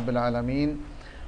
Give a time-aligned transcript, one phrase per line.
[0.00, 0.69] رب العالمين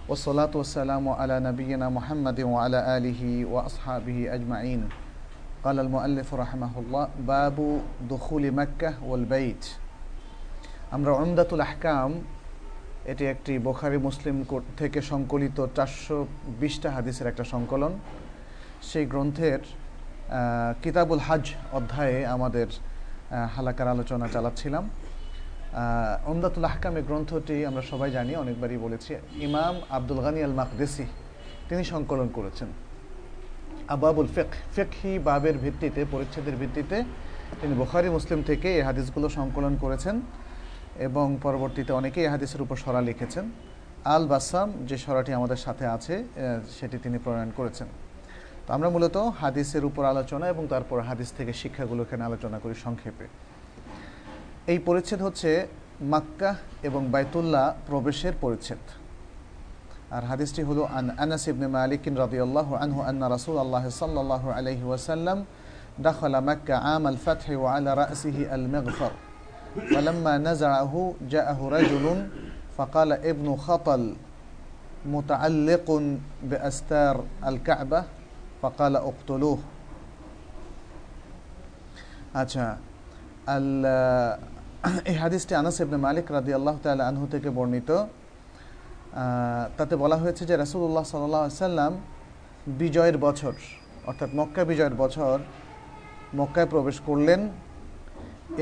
[0.09, 4.89] والصلاة والسلام على نبينا محمد وعلى آله وأصحابه أجمعين
[5.63, 7.57] قال المؤلف رحمه الله باب
[8.09, 9.63] دخول مكة والبيت
[10.95, 12.09] আমরা উমদাতুল আহকাম
[13.11, 14.35] এটি একটি বোখারি মুসলিম
[14.79, 16.17] থেকে সংকলিত চারশো
[16.61, 17.93] বিশটা হাদিসের একটা সংকলন
[18.89, 19.61] সেই গ্রন্থের
[20.83, 21.43] কিতাবুল হাজ
[21.77, 22.67] অধ্যায়ে আমাদের
[23.55, 24.83] হালাকার আলোচনা চালাচ্ছিলাম
[26.31, 29.11] উমদাতুল আহকাম গ্রন্থটি আমরা সবাই জানি, অনেকবারই বলেছি।
[29.47, 31.05] ইমাম আব্দুল গানি আল মাকদেসি
[31.69, 32.69] তিনি সংকলন করেছেন।
[33.95, 36.97] আবাবুল ফেক ফেকহি বাবের ভিত্তিতে, পরিচ্ছেদের ভিত্তিতে
[37.61, 40.15] তিনি বোখারি, মুসলিম থেকে এই হাদিসগুলো সংকলন করেছেন
[41.07, 43.45] এবং পরবর্তীতে অনেকেই এই হাদিসের উপর সরা লিখেছেন।
[44.15, 46.15] আল বাসাম যে সরাটি আমাদের সাথে আছে
[46.77, 47.87] সেটি তিনি প্রণয়ন করেছেন।
[48.65, 53.25] তো আমরা মূলত হাদিসের উপর আলোচনা এবং তারপর হাদিস থেকে শিক্ষাগুলো এখানে আলোচনা করি সংক্ষেপে।
[54.72, 55.50] এই পরিচ্ছেদ হচ্ছে
[56.12, 56.50] মাক্কা
[56.88, 58.82] এবং বাইতুল্লাহ প্রবেশের পরিচ্ছেদ
[60.10, 65.38] আর হাদিসটি হলো আন আনাস ইবনে মালিক রাদিয়াল্লাহু আনহু আন্না রাসূলুল্লাহ সাল্লাল্লাহু আলাইহি ওয়াসাল্লাম
[66.00, 69.12] دخل مكة عام الفتح وعلى رأسه المغفر
[69.90, 72.28] فلما نزعه جاءه رجل
[72.78, 74.02] فقال ابن خطل
[75.06, 75.88] متعلق
[76.42, 78.00] بأستار الكعبة
[78.62, 79.58] فقال اقتلوه
[82.34, 82.78] আচ্ছা আল
[85.09, 87.89] এই হাদিসটি আনাস ইবনে মালিক রাদি আল্লাহ তালা আনহু থেকে বর্ণিত।
[89.77, 91.93] তাতে বলা হয়েছে যে রাসুল্লাহ সাল্লাহ সাল্লাম
[92.81, 93.53] বিজয়ের বছর,
[94.09, 95.35] অর্থাৎ মক্কা বিজয়ের বছর
[96.39, 97.41] মক্কায় প্রবেশ করলেন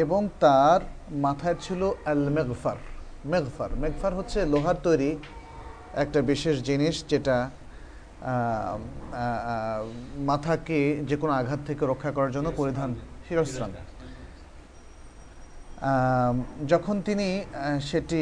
[0.04, 0.80] এবং তার
[1.26, 2.78] মাথায় ছিল আল মেগফার।
[3.32, 5.12] মেগফার মেগফার হচ্ছে লোহার তৈরি
[6.04, 7.38] একটা বিশেষ জিনিস যেটা
[10.30, 10.80] মাথাকে
[11.10, 12.90] যে কোনো আঘাত থেকে রক্ষা করার জন্য পরিধান,
[13.28, 13.72] শিরস্ত্রাণ।
[16.72, 17.28] যখন তিনি
[17.90, 18.22] সেটি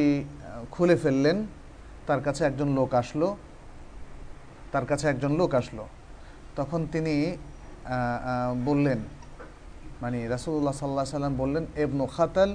[0.73, 1.37] খুলে ফেললেন,
[2.07, 3.27] তার কাছে একজন লোক আসলো।
[4.73, 5.83] তার কাছে একজন লোক আসলো।
[6.57, 7.15] তখন তিনি
[8.67, 8.99] বললেন
[10.01, 12.51] মানে রাসুল্লাহ সাল্লাহ সাল্লাম বললেন এবনু খাতাল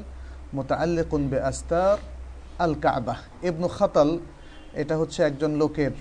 [0.57, 1.97] মোতাল্লিকুন বে আস্তার
[2.65, 3.19] আল কাবাহ
[3.49, 4.11] এবনু খাতাল,
[4.83, 5.93] এটা হচ্ছে একজন লোকের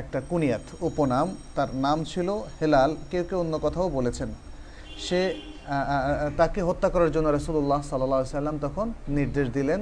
[0.00, 2.28] একটা কুনিয়াত, উপনাম। তার নাম ছিল
[2.60, 4.30] হেলাল। কেউ কেউ অন্য কথাও বলেছেন।
[5.06, 5.20] সে
[6.40, 8.86] তাকে হত্যা করার জন্য রসুল্লাহ সাল্লা সাল্লাম তখন
[9.18, 9.80] নির্দেশ দিলেন।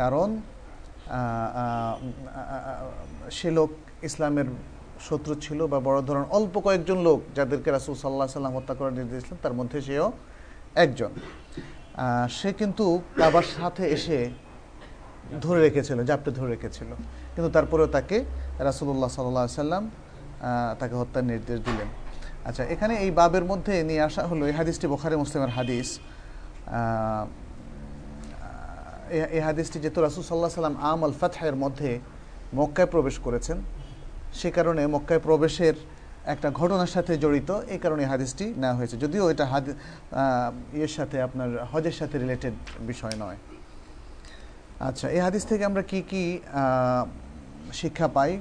[0.00, 0.28] কারণ
[3.36, 3.70] সে লোক
[4.08, 4.48] ইসলামের
[5.06, 9.20] শত্রু ছিল বা বড় ধরনের অল্প কয়েকজন লোক যাদেরকে রাসুল সাল্লাহ সাল্লাম হত্যা করার নির্দেশ
[9.24, 10.06] দিলেন তার মধ্যে সেও
[10.84, 11.12] একজন।
[12.38, 12.84] সে কিন্তু
[13.20, 14.18] কাবার সাথে এসে
[15.44, 16.90] ধরে রেখেছিল, জাপটে ধরে রেখেছিল।
[17.34, 18.16] কিন্তু তারপরেও তাকে
[18.68, 19.84] রাসুল্লাহ সাল্লাহ সাল্লাম
[20.80, 21.88] তাকে হত্যার নির্দেশ দিলেন।
[22.48, 25.88] আচ্ছা এখানে এই বাবের মধ্যে নিয়ে আসা হলো, এই হাদিসটি বোখারে, মুসলিমের হাদিস।
[29.36, 31.90] এই হাদিসটি যেহেতু রাসুল সাল্লাহ সাল্লাম আম আল ফাতহের মধ্যে
[32.58, 33.58] মক্কায় প্রবেশ করেছেন,
[34.38, 35.76] সে কারণে মক্কায় প্রবেশের
[36.34, 39.72] একটা ঘটনার সাথে জড়িত, এই কারণে হাদিসটি নেওয়া হয়েছে। যদিও এটা হাদি
[40.76, 42.54] ইয়ের সাথে আপনার হজের সাথে রিলেটেড
[42.90, 43.38] বিষয় নয়।
[44.88, 46.22] আচ্ছা এই হাদিস থেকে আমরা কি কি
[47.80, 48.32] শিক্ষা পাই?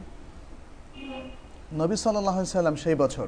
[1.81, 3.27] নবী সাল্লাহ সাল্লাম সেই বছর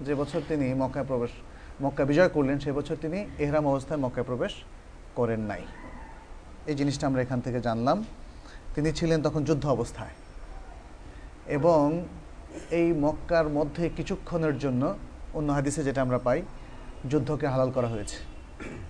[0.00, 1.30] যে বছর তিনি মক্কায় প্রবেশ
[1.82, 4.52] মক্কা বিজয় করলেন, সেই বছর তিনি এহরাম অবস্থায় মক্কায় প্রবেশ
[5.16, 5.62] করেন নাই।
[6.66, 8.04] এই জিনিসটা আমরা এখান থেকে জানলাম।
[8.74, 10.14] তিনি ছিলেন তখন যুদ্ধ অবস্থায়।
[11.46, 12.04] এবং
[12.70, 14.94] এই মক্কার মধ্যে কিছুক্ষণের জন্য
[15.34, 16.42] অন্য হাদিসে যেটা আমরা পাই,
[17.10, 18.16] যুদ্ধকে হালাল করা হয়েছে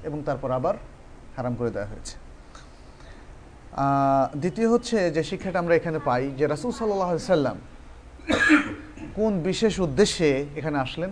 [0.05, 0.75] এবং তারপর আবার
[1.37, 2.15] হারাম করে দেওয়া হয়েছে।
[4.37, 7.57] দ্বিতীয় হচ্ছে যে শিক্ষাটা আমরা এখানে পাই যে রাসুল সাল্লাহ সাল্লাম
[9.19, 11.11] কোন বিশেষ উদ্দেশ্যে এখানে আসলেন?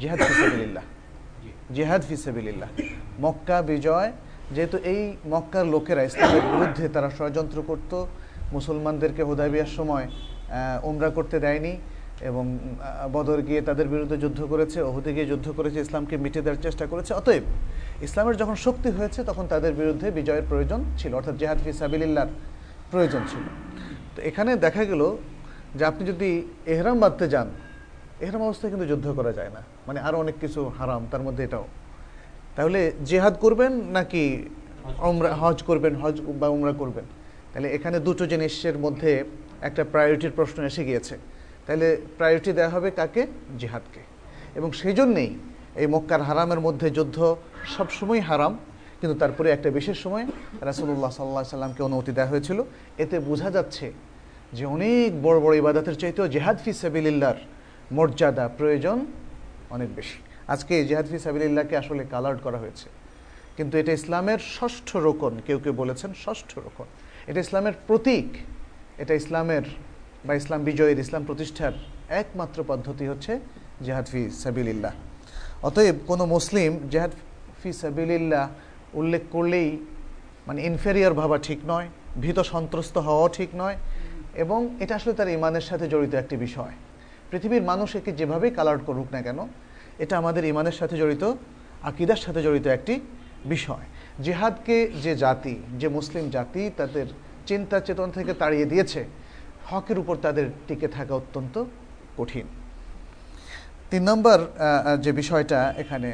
[0.00, 0.84] জেহাদ ফিসাবিল্লাহ
[1.76, 2.70] জেহাদ ফিসাবিল্লাহ
[3.24, 4.10] মক্কা বিজয়
[4.54, 7.92] যেহেতু এই মক্কার লোকেরা ইসলামের বিরুদ্ধে তারা ষড়যন্ত্র করত
[8.56, 10.06] মুসলমানদেরকে হুদাবিয়ার সময়
[10.88, 11.74] উমরা করতে দেয়নি
[12.30, 12.44] এবং
[13.14, 17.12] বদর গিয়ে তাদের বিরুদ্ধে যুদ্ধ করেছে ওহুদে গিয়ে যুদ্ধ করেছে ইসলামকে মিটে দেওয়ার চেষ্টা করেছে।
[17.20, 17.44] অতএব
[18.06, 22.28] ইসলামের যখন শক্তি হয়েছে তখন তাদের বিরুদ্ধে বিজয়ের প্রয়োজন ছিল অর্থাৎ জেহাদ ফিসাবিল্লার
[22.92, 23.44] প্রয়োজন ছিল।
[24.14, 25.02] তো এখানে দেখা গেল
[25.78, 26.30] যে আপনি যদি
[26.66, 27.48] এহরাম বাঁধতে যান
[28.20, 31.66] এহরাম অবস্থায় কিন্তু যুদ্ধ করা যায় না। মানে আরও অনেক কিছু হারাম তার মধ্যে এটাও।
[32.56, 34.48] তাহলে জেহাদ করবেন নাকি
[34.98, 37.04] উমরা হজ করবেন হজ বা উমরা করবেন?
[37.52, 39.24] তাহলে এখানে দুটো জিনিসের মধ্যে
[39.60, 41.18] একটা প্রায়োরিটির প্রশ্ন এসে গিয়েছে।
[41.66, 43.26] তাহলে প্রায়োরিটি দেওয়া হবে কাকে?
[43.58, 44.00] জিহাদকে।
[44.54, 45.38] এবং সেই জন্যেই
[45.76, 47.36] এই মক্কার হারামের মধ্যে যুদ্ধ
[47.76, 48.58] সবসময় হারাম
[49.00, 50.26] কিন্তু তারপরে একটা বিশেষ সময়
[50.60, 52.62] রাসুল্লাহ সাল্লাহ সাল্লামকে অনুমতি দেওয়া হয়েছিল।
[52.98, 53.92] এতে বোঝা যাচ্ছে
[54.56, 57.38] যে অনেক বড় বড় ইবাদতের চাইতেও জেহাদ ফি সাবিল্লার
[57.96, 58.98] মর্যাদা প্রয়োজন
[59.70, 60.18] অনেক বেশি।
[60.48, 62.88] আজকে জেহাদ ফি সাবিল্লাহকে আসলে কালার্ড করা হয়েছে।
[63.56, 66.86] কিন্তু এটা ইসলামের ষষ্ঠ রোকন, কেউ কেউ বলেছেন ষষ্ঠ রোকন।
[67.26, 68.28] এটা ইসলামের প্রতীক,
[69.02, 69.64] এটা ইসলামের
[70.26, 71.72] বা ইসলাম বিজয়ের, ইসলাম প্রতিষ্ঠার
[72.08, 73.32] একমাত্র পদ্ধতি হচ্ছে
[73.86, 74.92] জেহাদ ফি সাবিলিল্লাহ।
[75.62, 77.12] অতএব কোনো মুসলিম জেহাদ
[77.62, 78.44] ফি সাবিলিল্লাহ
[79.00, 79.78] উল্লেখ করলেই
[80.46, 81.88] মানে ইনফেরিয়ার ভাবা ঠিক নয়,
[82.20, 83.76] ভীত সন্ত্রস্ত হওয়াও ঠিক নয়
[84.42, 86.74] এবং এটা আসলে তার ইমানের সাথে জড়িত একটি বিষয়।
[87.30, 89.38] পৃথিবীর মানুষ একে যেভাবেই কালার করুক না কেন,
[90.02, 91.24] এটা আমাদের ইমানের সাথে জড়িত,
[91.88, 92.94] আকিদার সাথে জড়িত একটি
[93.54, 93.84] বিষয়।
[94.24, 97.06] জেহাদকে যে জাতি, যে মুসলিম জাতি তাদের
[97.48, 99.00] চিন্তা চেতনা থেকে তাড়িয়ে দিয়েছে,
[99.70, 101.54] হকের উপর তাদের টিকে থাকা অত্যন্ত
[102.18, 102.46] কঠিন।
[103.90, 104.38] তিন নম্বর
[105.04, 106.10] যে বিষয়টা এখানে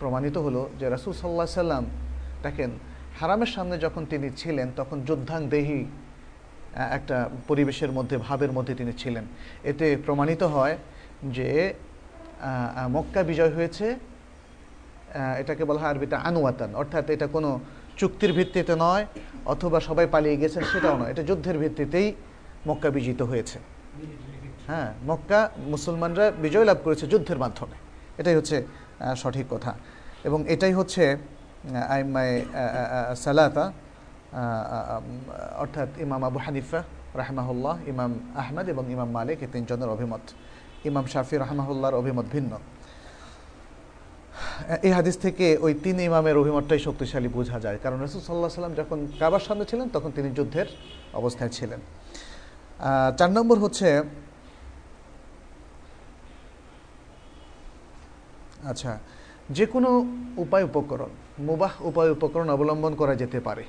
[0.00, 1.84] প্রমাণিত হলো যে রাসুল সাল্লাহ সাল্লাম
[2.44, 2.70] দেখেন,
[3.18, 5.80] হারামের সামনে যখন তিনি ছিলেন, তখন যোদ্ধাংদেহী
[6.96, 7.16] একটা
[7.48, 9.24] পরিবেশের মধ্যে, ভাবের মধ্যে তিনি ছিলেন।
[9.70, 10.76] এতে প্রমাণিত হয়
[11.36, 11.74] যে
[12.94, 13.86] মক্কা বিজয় হয়েছে
[15.42, 17.50] এটাকে বলা হয় আরবিটা আনুয়াতান অর্থাৎ এটা কোনো
[18.00, 19.04] চুক্তির ভিত্তিতে নয়,
[19.52, 22.08] অথবা সবাই পালিয়ে গেছেন সেটাও নয়। এটা যুদ্ধের ভিত্তিতেই
[22.68, 23.58] মক্কা বিজিত হয়েছে।
[24.68, 25.40] হ্যাঁ মক্কা
[25.72, 27.76] মুসলমানরা বিজয় লাভ করেছে যুদ্ধের মাধ্যমে।
[28.20, 28.56] এটাই হচ্ছে
[29.22, 29.72] সঠিক কথা।
[30.28, 31.04] এবং এটাই হচ্ছে
[31.94, 32.36] আইমায়
[33.24, 33.64] সালাতা
[35.62, 36.80] অর্থাৎ ইমাম আবু হানিফা,
[37.22, 38.12] রাহমাহুল্লাহ, ইমাম
[38.42, 40.24] আহমেদ এবং ইমাম মালিক এই তিনজনের অভিমত।
[40.90, 42.52] ইমাম শাফি, রাহমাহুল্লাহর অভিমত ভিন্ন।
[44.86, 48.98] এই হাদিস থেকে ওই তিন ইমামের অভিমতটাই শক্তিশালী বোঝা যায়। কারণ রসুল সাল্লাহ সাল্লাম যখন
[49.20, 50.68] কাবার সামনে ছিলেন, তখন তিনি যুদ্ধের
[51.20, 51.80] অবস্থায় ছিলেন।
[53.18, 53.88] চার নম্বর হচ্ছে
[58.70, 58.92] আচ্ছা
[59.56, 59.90] যে কোনো
[60.44, 61.10] উপায় উপকরণ,
[61.48, 63.64] মুবাহ উপায় উপকরণ অবলম্বন করা যেতে পারে।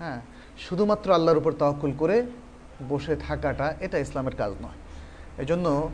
[0.00, 0.20] হ্যাঁ
[0.58, 2.26] শুধুমাত্র আল্লাহর উপর তহকুল করে
[2.88, 4.78] বসে থাকাটা এটা ইসলামের কাজ নয়।
[5.42, 5.90] এজন্য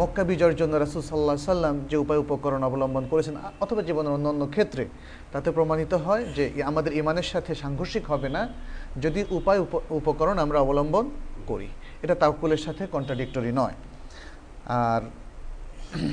[0.00, 4.86] মক্কা বিজয়ের জন্য রাসুল সাল্লাহ সাল্লাম যে উপায় উপকরণ অবলম্বন করেছেন, অথবা জীবনের অন্যান্য ক্ষেত্রে,
[5.32, 8.48] তাতে প্রমাণিত হয় যে আমাদের ইমানের সাথে সাংঘর্ষিক হবে না
[9.00, 11.10] যদি উপায় উপকরণ আমরা অবলম্বন
[11.46, 11.68] করি।
[12.02, 13.72] এটা তাওকুলের সাথে কন্ট্রাডিক্টরি নয়।
[14.66, 15.02] আর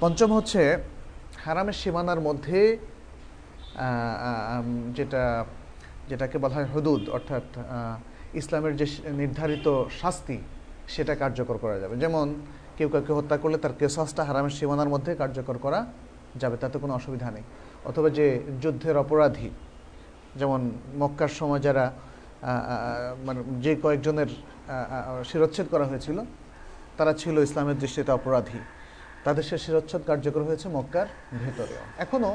[0.00, 0.78] পঞ্চম হচ্ছে,
[1.44, 2.78] হারামের সীমানার মধ্যে
[4.96, 5.22] যেটা,
[6.10, 7.46] যেটাকে বলা হয় হদুদ, অর্থাৎ
[8.40, 8.86] ইসলামের যে
[9.20, 9.66] নির্ধারিত
[10.00, 10.36] শাস্তি,
[10.94, 12.26] সেটা কার্যকর করা যাবে। যেমন,
[12.76, 15.80] কেউ কাউকে হত্যা করলে তার কেসাসটা হারামের সীমানার মধ্যে কার্যকর করা
[16.42, 17.44] যাবে, তাতে কোনো অসুবিধা নেই।
[17.88, 18.26] অথবা যে
[18.62, 19.48] যুদ্ধের অপরাধী,
[20.40, 20.60] যেমন
[21.00, 21.84] মক্কার সময় যারা
[23.26, 24.30] মানে যে কয়েকজনের
[25.30, 26.18] শিরোচ্ছেদ করা হয়েছিল,
[26.98, 28.60] তারা ছিল ইসলামের দৃষ্টিতে অপরাধী।
[29.24, 31.06] তাদের সে শিরোচ্ছেদ কার্যকর হয়েছে মক্কার
[31.42, 32.32] ভেতরেও। এখনও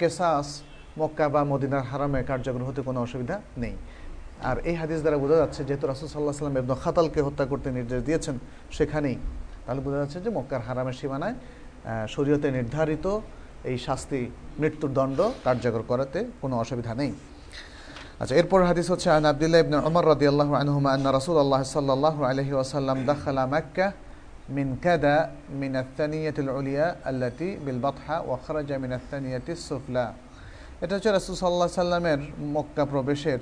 [0.00, 0.48] কেসাস,
[1.00, 3.74] মক্কা বা মদিনার হারামে কার্যকর হতে কোনো অসুবিধা নেই।
[4.48, 8.00] আর এই হাদিস দ্বারা বোঝা যাচ্ছে, যেহেতু রাসুল সাল্লাহ সাল্লাম এবন খাতালকে হত্যা করতে নির্দেশ
[8.08, 8.36] দিয়েছেন
[8.76, 9.16] সেখানেই,
[9.64, 11.36] তাহলে বোঝা যাচ্ছে যে মক্কার হারামের সীমানায়
[12.14, 13.06] শরীয়তে নির্ধারিত
[13.70, 14.20] এই শাস্তি,
[14.60, 17.12] মৃত্যুর দণ্ড কার্যকর করাতে কোনো অসুবিধা নেই।
[18.20, 22.98] আচ্ছা এরপর হাদিস হচ্ছে, আন আব্দুল্লাহ ইবনে ওমর রাদিয়াল্লাহু আনহুমা আন্না রাসূলুল্লাহ সাল্লাল্লাহু আলাইহি ওয়াসাল্লাম
[23.10, 23.86] দাখালা মক্কা
[24.49, 25.17] من كذا
[25.53, 30.07] من الثانية العليا التي بالبطحة وخرج من الثانية السفلى
[30.83, 32.21] এটা হচ্ছে রাসূল সাল্লাল্লাহু আলাইহি সাল্লামের
[32.55, 33.41] মক্কা প্রবেশের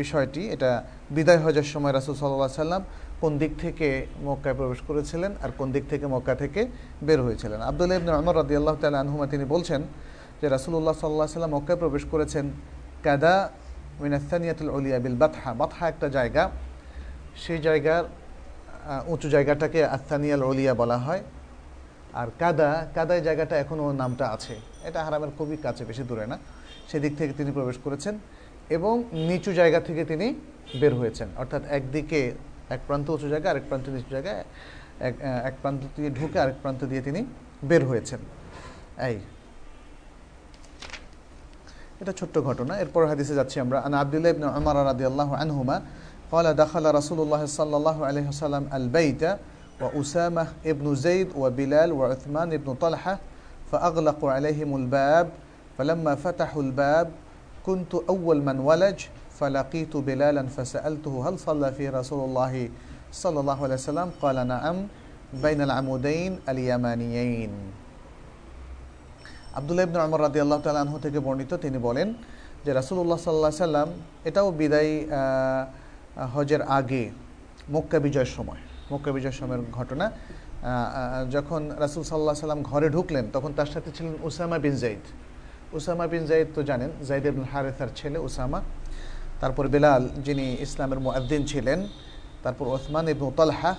[0.00, 0.70] বিষয়টি এটা
[1.10, 2.82] বিদায় হজের সময় রাসুল সাল্লাহ সাল্লাম
[3.22, 3.88] কোন দিক থেকে
[4.28, 6.60] মক্কায় প্রবেশ করেছিলেন আর কোন দিক থেকে মক্কা থেকে
[7.06, 9.80] বের হয়েছিলেন আবদুল্লাহ ইবনে আমর রাদি আল্লাহ তাল আনহুমা তিনি বলছেন
[10.40, 12.44] যে রাসুল্লাহ সাল্লাহ সাল্লাম মক্কায় প্রবেশ করেছেন
[13.06, 13.34] কাদা
[14.02, 16.42] মিনাস্তানিয়াতুল উলিয়া বিল বাতহা বাতহা একটা জায়গা
[17.42, 18.04] সেই জায়গার
[19.07, 21.23] উঁচু জায়গাটাকে আস্তানিয়াল অলিয়া বলা হয়।
[22.13, 26.37] আর কাদা, কাদায় জায়গাটা এখনও নামটা আছে। এটা হারামের খুবই কাছে, বেশি দূরে না।
[26.87, 28.19] সেদিক থেকে তিনি প্রবেশ করেছেন
[28.69, 30.35] এবং নিচু জায়গা থেকে তিনি
[30.79, 32.31] বের হয়েছেন। অর্থাৎ একদিকে
[32.69, 34.45] এক প্রান্ত উঁচু জায়গা, আরেক প্রান্ত নিচু জায়গায়
[34.99, 37.25] এক এক প্রান্ত দিয়ে ঢুকে আরেক প্রান্ত দিয়ে তিনি
[37.63, 38.19] বের হয়েছেন।
[39.05, 39.19] এই।
[42.01, 45.81] এটা ছোট্ট ঘটনা। এরপর হাদিসে যাচ্ছি আমরা। আন আব্দুল্লাহ ইবনে উমর রাদিয়াল্লাহু আনহুমা
[46.32, 49.22] قال دخل رسول الله صلى الله عليه وسلم البيت
[49.80, 53.18] وأسامة ابن زيد وبلال وعثمان ابن طلحة
[53.72, 55.26] فأغلقوا عليهم الباب
[55.78, 57.06] فلما فتحوا الباب
[57.66, 58.98] كنت أول من ولج
[59.38, 62.54] فلقيت بلالا فسألته هل صلى فيه رسول الله
[63.12, 64.76] صلى الله عليه وسلم قال نعم
[65.42, 67.52] بين العمودين اليمانيين
[69.54, 72.08] আবদুল্লাহ ইবনে আমর রাদি আল্লাহ তালা আনহু থেকে বর্ণিত তিনি বলেন
[72.64, 73.88] যে রাসুল্লাহ সাল্লাহ সাল্লাম
[74.28, 74.92] এটাও বিদায়
[76.33, 77.03] হজের আগে,
[77.73, 78.61] মক্কা বিজয়ের সময়,
[78.91, 80.05] মক্কা বিজয়ের সময়ের ঘটনা
[81.35, 85.03] যখন রাসুল সাল্লাহ সাল্লাম ঘরে ঢুকলেন, তখন তার সাথে ছিলেন Usama bin Zaid
[85.77, 88.59] Usama bin Zaid তো জানেন জাইদ ইবন হারেসার ছেলে উসামা।
[89.41, 91.79] তারপর বেলাল, যিনি ইসলামের মুয়াদ্দিন ছিলেন,
[92.43, 93.71] তারপর ওসমান ইবন তালহা,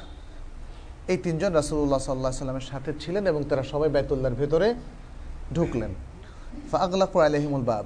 [1.12, 4.68] এই তিনজন রাসুল্লাহ সাল্লাহ সাল্লামের সাথে ছিলেন এবং তারা সবাই বেতুল্লার ভেতরে
[5.56, 5.92] ঢুকলেন।
[6.70, 7.84] ফাগলাক আলহিমুল বাব,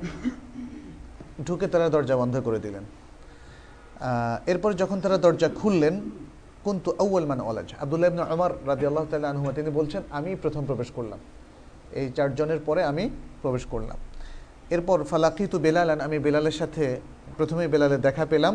[1.46, 2.84] ঢুকে তারা দরজা বন্ধ করে দিলেন।
[4.52, 5.94] এরপর যখন তারা দরজা খুললেন,
[6.66, 10.62] কুন্তু আউ্ল মানে ওলাজ আবদুল্লাহ ইবনে ওমর রাজি আল্লাহ তাল্লাহ আনহুমা, তিনি বলছেন, আমি প্রথম
[10.70, 11.20] প্রবেশ করলাম।
[11.98, 13.04] এই চারজনের পরে আমি
[13.42, 13.98] প্রবেশ করলাম।
[14.74, 16.84] এরপর, ফালাকিতু বেলালান, আমি বেলালের সাথে
[17.38, 18.54] প্রথমে বেলালে দেখা পেলাম।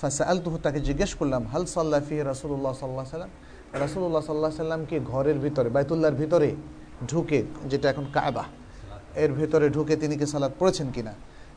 [0.00, 3.32] ফাসা আল তুহু তাকে জিজ্ঞেস করলাম, হাল সাল্লাহ ফি রাসুল্লাহ সাল্লাহ সাল্লাম?
[3.82, 6.48] রাসুল্লাহ সাল্লাহ সাল্লামকে ঘরের ভিতরে, বাইতুল্লাহর ভিতরে
[7.10, 7.38] ঢুকে,
[7.70, 8.44] যেটা এখন কায়বা
[9.22, 11.14] এর ভিতরে ঢুকে তিনি কি সালাদ পড়েছেন কিনা?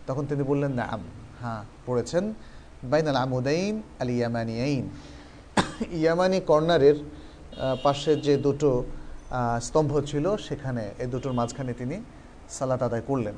[0.07, 1.03] তখন তিনি বললেন না আম
[1.41, 2.23] হ্যাঁ পড়েছেন।
[2.83, 4.86] বাইনাল আমুদাইন আল ইয়ামানিয়াইন।
[6.01, 6.98] ইয়ামানি কর্নারের
[7.86, 8.69] পাশে যে দুটো
[9.67, 11.98] স্তম্ভ ছিল, সেখানে এই দুটোর মাঝখানে তিনি
[12.57, 13.36] সালাত আদায় করলেন।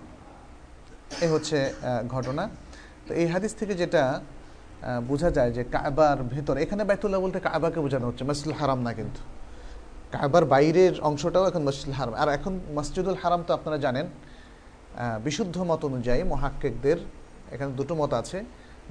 [1.23, 1.57] এ হচ্ছে
[2.13, 2.43] ঘটনা।
[3.05, 4.03] তো এই হাদিস থেকে যেটা
[5.09, 9.21] বোঝা যায় যে কাবার ভেতর, এখানে বাইতুল্লাহ বলতে কাবাকে বোঝানো হচ্ছে, মসজিদুল হারাম না কিন্তু।
[10.13, 14.05] কাবার বাইরের অংশটাও এখন মসজিদুল হারাম। আর এখন মসজিদুল হারাম তো আপনারা জানেন
[15.25, 16.97] বিশুদ্ধ মত অনুযায়ী মহাক্কেকদের,
[17.53, 18.39] এখানে দুটো মত আছে।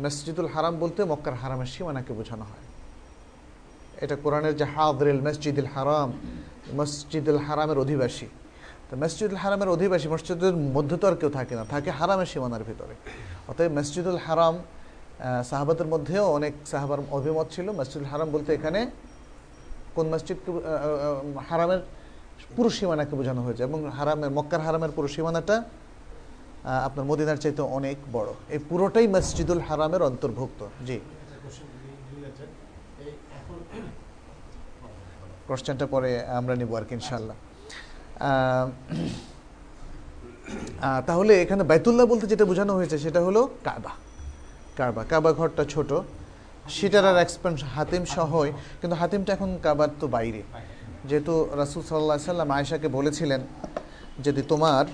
[0.03, 2.65] মসজিদুল হারাম বলতে মক্কার হারামের সীমানাকে বোঝানো হয়।
[4.05, 6.09] এটা কোরআনের যে হাদরেল মসজিদুল হারাম,
[6.79, 8.29] মসজিদুল হারামের অধিবাসী।
[8.89, 12.95] তো মসজিদুল হারামের অধিবাসী মসজিদের মধ্যে তো আর কেউ থাকে না, থাকে হারামের সীমানার ভিতরে।
[13.51, 14.55] অতএব মসজিদুল হারাম
[15.51, 18.81] সাহাবাদের মধ্যেও অনেক সাহাবার অভিমত ছিল। মসজিদুল হারাম বলতে এখানে
[19.97, 20.51] কোন মসজিদকে
[21.49, 21.81] হারামের
[22.57, 25.57] পুরো সীমানাকে বোঝানো হয়েছে এবং হারামের, মক্কার হারামের পুরো সীমানাটা
[26.87, 30.99] আপনার মদিনার চাইতে অনেক বড়। এই পুরোটাই মসজিদুল হারামের অন্তর্ভুক্ত। জি।
[35.49, 37.37] কোশ্চেনটা পরে আমরা নিব আর কি ইনশাল্লাহ
[41.09, 43.93] তাহলে এখানে বাইতুল্লাহ বলতে যেটা বোঝানো হয়েছে, সেটা হলো কাবা।
[44.79, 45.91] কাবা কাবা ঘরটা ছোট।
[46.77, 48.51] সেটার আর এক্সপেন্স হাতিম সহই,
[48.81, 50.43] কিন্তু হাতিমটা এখন কাবার তো বাইরে।
[51.09, 53.41] যেহেতু রাসুল সাল্লাহ সাল্লাম আয়েশাকে বলেছিলেন,
[54.27, 54.85] যদি তোমার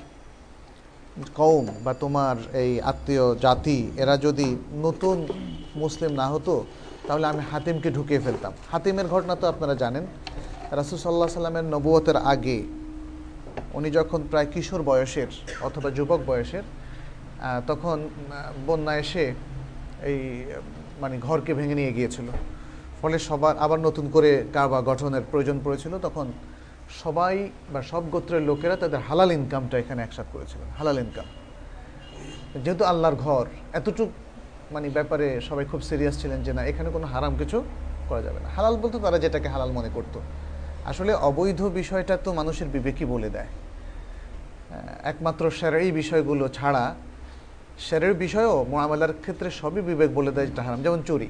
[1.40, 4.48] কৌম বা তোমার এই আত্মীয় জাতি, এরা যদি
[4.86, 5.16] নতুন
[5.82, 6.54] মুসলিম না হতো,
[7.06, 10.04] তাহলে আমি হাতিমকে ঢুকিয়ে ফেলতাম। হাতিমের ঘটনা তো আপনারা জানেন।
[10.78, 12.58] রাসুল সাল্লাহ সাল্লামের নবুয়তের আগে
[13.76, 15.30] উনি যখন প্রায় কিশোর বয়সের
[15.68, 16.64] অথবা যুবক বয়সের
[17.66, 17.96] তখন
[18.66, 19.24] বন্যা এসে
[20.10, 20.18] এই
[21.00, 22.28] মানে ঘরকে ভেঙে নিয়ে গিয়েছিল।
[23.00, 26.26] ফলে সবার আবার নতুন করে কাবা গঠনের প্রয়োজন পড়েছিল। তখন
[26.88, 31.24] সবাই বা সব গোত্রের লোকেরা তাদের হালাল ইনকামটা এখানে একসাথ করেছিলেন, হালাল ইনকাম
[32.64, 34.10] যেহেতু আল্লাহর ঘর, এতটুক
[34.72, 37.64] মানে ব্যাপারে সবাই খুব সিরিয়াস ছিলেন যে না, এখানে কোনো হারাম কিছু
[38.08, 40.20] করা যাবে না। হালাল বলতে তারা যেটাকে হালাল মনে করতো।
[40.86, 43.50] আসলে অবৈধ বিষয়টা তো মানুষের বিবেকই বলে দেয়।
[45.02, 45.50] একমাত্র
[45.84, 46.94] এই বিষয়গুলো ছাড়া
[47.78, 51.28] শেরের বিষয়ও মোয়ামেলার ক্ষেত্রে সবই বিবেক বলে দেয় যেটা হারাম। যেমন চুরি,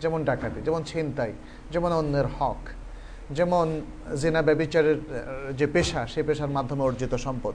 [0.00, 1.32] যেমন ডাকাতি, যেমন ছিনতাই,
[1.70, 2.62] যেমন অন্যের হক।
[3.38, 3.66] যেমন
[4.22, 4.98] জেনা ব্যবিচারের
[5.58, 7.54] যে পেশা, সেই পেশার মাধ্যমে অর্জিত সম্পদ,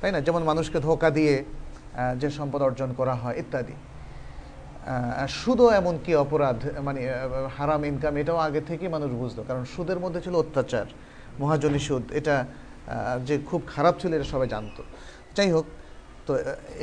[0.00, 0.18] তাই না?
[0.26, 1.34] যেমন মানুষকে ধোকা দিয়ে
[2.20, 3.76] যে সম্পদ অর্জন করা হয়, ইত্যাদি।
[5.40, 7.00] সুদও এমন কি অপরাধ মানে
[7.56, 10.86] হারাম ইনকাম এটাও আগে থেকেই মানুষ বুঝতো। কারণ সুদের মধ্যে ছিল অত্যাচার,
[11.42, 12.36] মহাজনী সুদ, এটা
[13.28, 14.82] যে খুব খারাপ ছিল, এটা সবাই জানতো।
[15.36, 15.66] যাই হোক,
[16.26, 16.32] তো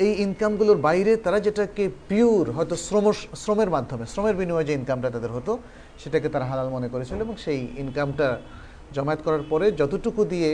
[0.06, 3.06] এই ইনকামগুলোর বাইরে তারা যেটাকে পিওর হয়তো শ্রম,
[3.42, 5.54] শ্রমের মাধ্যমে, শ্রমের বিনিময়ে যে ইনকামটা তাদের হতো
[6.02, 8.28] সেটাকে তারা হালাল মনে করেছিল এবং সেই ইনকামটা
[8.96, 10.52] জমায়েত করার পরে যতটুকু দিয়ে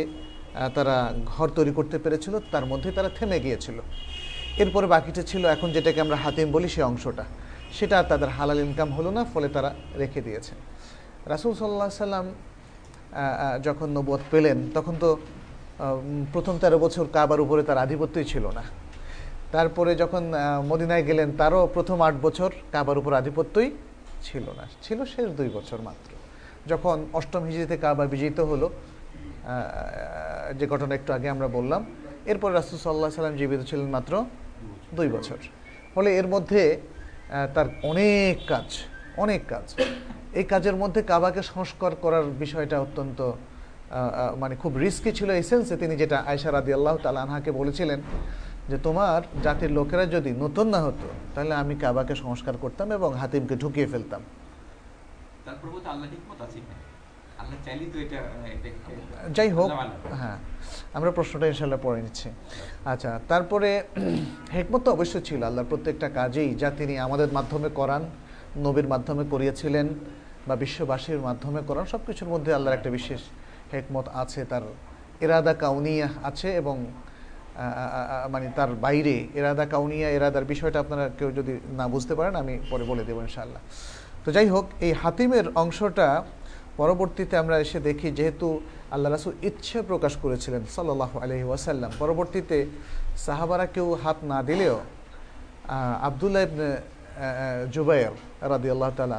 [0.77, 0.96] তারা
[1.34, 3.77] ঘর তৈরি করতে পেরেছিল, তার মধ্যে তারা থেমে গিয়েছিল।
[4.62, 7.25] এরপরে বাকিটা ছিল এখন যেটাকে আমরা হাতিম বলি সেই অংশটা।
[7.77, 9.70] সেটা তাদের হালাল ইনকাম হলো না, ফলে তারা
[10.01, 10.53] রেখে দিয়েছে।
[11.34, 12.25] রাসুল সাল্লাহ সাল্লাম
[13.67, 15.10] যখন নবুয়ত পেলেন, তখন তো
[16.34, 18.63] প্রথম তেরো বছর কাবার উপরে তার আধিপত্যই ছিল না।
[19.56, 20.24] তারপরে যখন
[20.70, 23.70] মদিনায় গেলেন, তারও প্রথম আট বছর কাবার উপর আধিপত্যই
[24.26, 26.12] ছিল না। ছিল শেষ দুই বছর মাত্র।
[26.72, 28.68] যখন অষ্টম হিজড়িতে কাবা বিজিত হলো
[30.60, 31.82] যে ঘটনা একটু আগে আমরা বললাম,
[32.32, 34.14] এরপর রাসুল সাল্লাহ সাল্লাম জীবিত ছিলেন মাত্র
[34.98, 35.38] দুই বছর।
[35.94, 36.62] ফলে এর মধ্যে
[37.56, 38.68] তার অনেক কাজ
[39.24, 39.68] অনেক কাজ।
[40.40, 43.20] এই কাজের মধ্যে কাবাকে সংস্কার করার বিষয়টা অত্যন্ত
[44.42, 48.00] মানে খুব রিস্কি ছিল। এই সেন্সে তিনি যেটা আয়সা রাদি আল্লাহ তাল আনহাকে বলেছিলেন
[48.70, 53.56] যে তোমার জাতির লোকেরা যদি নতুন না হতো তাহলে আমি কাবাকে সংস্কার করতাম এবং হাতিমকে
[53.56, 54.22] ঢুকিয়ে ফেলতাম।
[59.38, 59.70] যাই হোক
[60.22, 60.38] হ্যাঁ
[60.94, 62.28] আমরা প্রশ্নটা ইনশাল্লাহ পড়ে নিচ্ছি।
[62.86, 63.70] আচ্ছা তারপরে
[64.56, 68.04] হেকমত তো অবশ্যই ছিল আল্লাহর প্রত্যেকটা কাজেই যা তিনি আমাদের মাধ্যমে করান
[68.66, 69.88] নবীর মাধ্যমে করিয়েছিলেন
[70.48, 73.22] বা বিশ্ববাসীর মাধ্যমে করান সব কিছুর মধ্যে আল্লাহর একটা বিশেষ
[73.74, 74.64] হেকমত আছে তার
[75.22, 76.76] এরাদা কাউনিয়া আছে এবং
[78.34, 82.84] মানে তার বাইরে এরাদা কাউনিয়া এরাদার বিষয়টা আপনারা কেউ যদি না বুঝতে পারেন, আমি পরে
[82.92, 83.62] বলে দেবো ইনশাল্লাহ
[84.24, 86.08] তো যাই হোক, এই হাতিমের অংশটা
[86.80, 88.48] পরবর্তীতে আমরা এসে দেখি, যেহেতু
[88.94, 92.58] আল্লাহ রাসুল ইচ্ছে প্রকাশ করেছিলেন সাল্লাহ আলহি ওয়াসাল্লাম। পরবর্তীতে
[93.26, 94.78] সাহাবারা কেউ হাত না দিলেও
[96.08, 96.70] আবদুল্লাহ ইবনে
[97.76, 98.14] জুবাইর
[98.52, 99.14] রাদি আল্লাহ তাল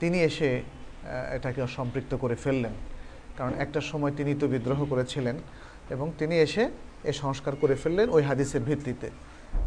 [0.00, 0.50] তিনি এসে
[1.36, 2.74] এটাকে সম্পৃক্ত করে ফেললেন।
[3.36, 5.36] কারণ একটা সময় তিনি তো বিদ্রোহ করেছিলেন
[5.94, 6.64] এবং তিনি এসে
[7.10, 9.08] এ সংস্কার করে ফেললেন ওই হাদিসের ভিত্তিতে।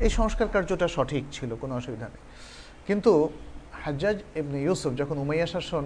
[0.05, 2.23] এই সংস্কার কার্যটা সঠিক ছিল, কোনো অসুবিধা নেই।
[2.88, 3.11] কিন্তু
[3.83, 5.85] হাজ্জাজ এমনি ইউসুফ যখন উমাইয়া শাসন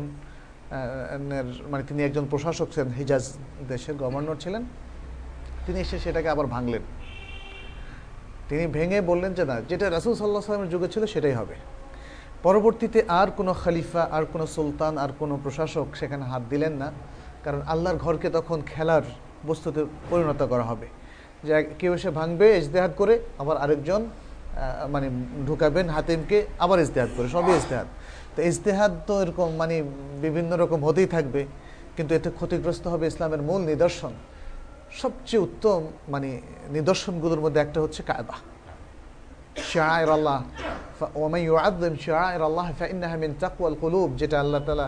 [1.72, 3.26] মানে তিনি একজন প্রশাসক ছিলেন, হিজাজ
[3.72, 4.64] দেশের গভর্নর ছিলেন,
[5.66, 6.84] তিনি এসে সেটাকে আবার ভাঙলেন।
[8.50, 11.56] তিনি ভেঙে বললেন যে, না, যেটা রাসুল সাল্লাহ সাল্লামের যুগে ছিল সেটাই হবে।
[12.46, 16.88] পরবর্তীতে আর কোনো খলিফা, আর কোনো সুলতান, আর কোনো প্রশাসক সেখানে হাত দিলেন না,
[17.46, 19.06] কারণ আল্লাহর ঘরকে তখন খেলার
[19.50, 20.88] বস্তুতে পরিণত করা হবে।
[21.46, 24.02] যে কেউ এসে ভাঙবে, ইজতেহাদ করে আবার আরেকজন
[24.94, 25.08] মানে
[25.48, 27.88] ঢুকাবেন হাতিমকে, আবার ইজতেহাদ করে, সবই ইজতেহাদ।
[28.36, 29.76] তো ইজতেহাদ তো এরকম মানে
[30.26, 31.42] বিভিন্ন রকম হতেই থাকবে,
[31.96, 34.14] কিন্তু এতে ক্ষতিগ্রস্ত হবে ইসলামের মূল নিদর্শন।
[35.02, 35.80] সবচেয়ে উত্তম
[36.14, 36.30] মানে
[36.76, 38.38] নিদর্শনগুলোর মধ্যে একটা হচ্ছে কায়বা
[44.20, 44.88] যেটা আল্লাহ তাআলা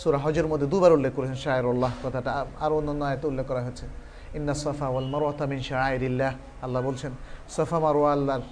[0.00, 1.36] সূরা হজের মধ্যে দুবার উল্লেখ করেছেন
[1.74, 2.30] আল্লাহ, কথাটা
[2.64, 3.86] আর অন্যান্য আয়তে উল্লেখ করা হয়েছে।
[4.36, 6.32] ইন্না সাফা ওয়াল মারওয়াতা মিন শাআইরিল্লাহ।
[6.64, 7.12] আল্লাহ বলছেন,
[7.56, 8.44] সফা মারওয়া আল্লাহর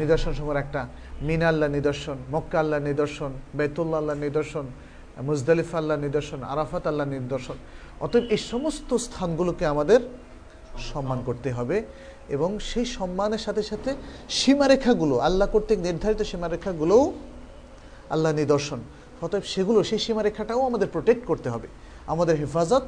[0.00, 0.80] নিদর্শন সময়ের একটা,
[1.28, 4.66] মিনা আল্লাহ নিদর্শন, মক্কা আল্লাহ নিদর্শন বেতুল্লা আল্লাহ নিদর্শন,
[5.28, 7.56] মুজদালিফা আল্লাহ নিদর্শন, আরাফাত আল্লাহ নিদর্শন।
[8.04, 10.00] অতএব এই সমস্ত স্থানগুলোকে আমাদের
[10.90, 11.76] সম্মান করতে হবে
[12.28, 13.90] এবং সেই সম্মানের সাথে সাথে
[14.28, 17.04] সীমারেখাগুলো, আল্লাহ কর্তৃক নির্ধারিত সীমারেখাগুলোও
[18.14, 18.80] আল্লাহ নিদর্শন।
[19.24, 21.68] অতএব সেগুলো, সেই সীমারেখাটাও আমাদের প্রোটেক্ট করতে হবে।
[22.12, 22.84] আমাদের হেফাজত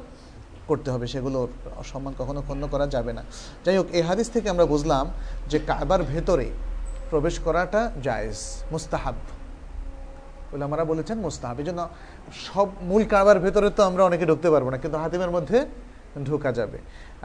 [0.69, 1.49] করতে হবে সেগুলোর
[1.91, 3.23] সম্মান কখনো ক্ষণ করা যাবে না।
[3.65, 5.05] যাই হোক, এই হাদিস থেকে আমরা বুঝলাম
[5.51, 6.47] যে কাবার ভেতরে
[7.11, 8.37] প্রবেশ করাটা জায়েজ,
[8.73, 9.17] মুস্তাহাব।
[10.67, 11.81] আমরা বলেছেন মুস্তাহাব এই জন্য
[12.47, 15.57] সব মূল কাবার ভেতরে তো আমরা অনেকে ঢুকতে পারব না, কিন্তু হাতিমের মধ্যে
[16.27, 16.77] ঢোকা যাবে।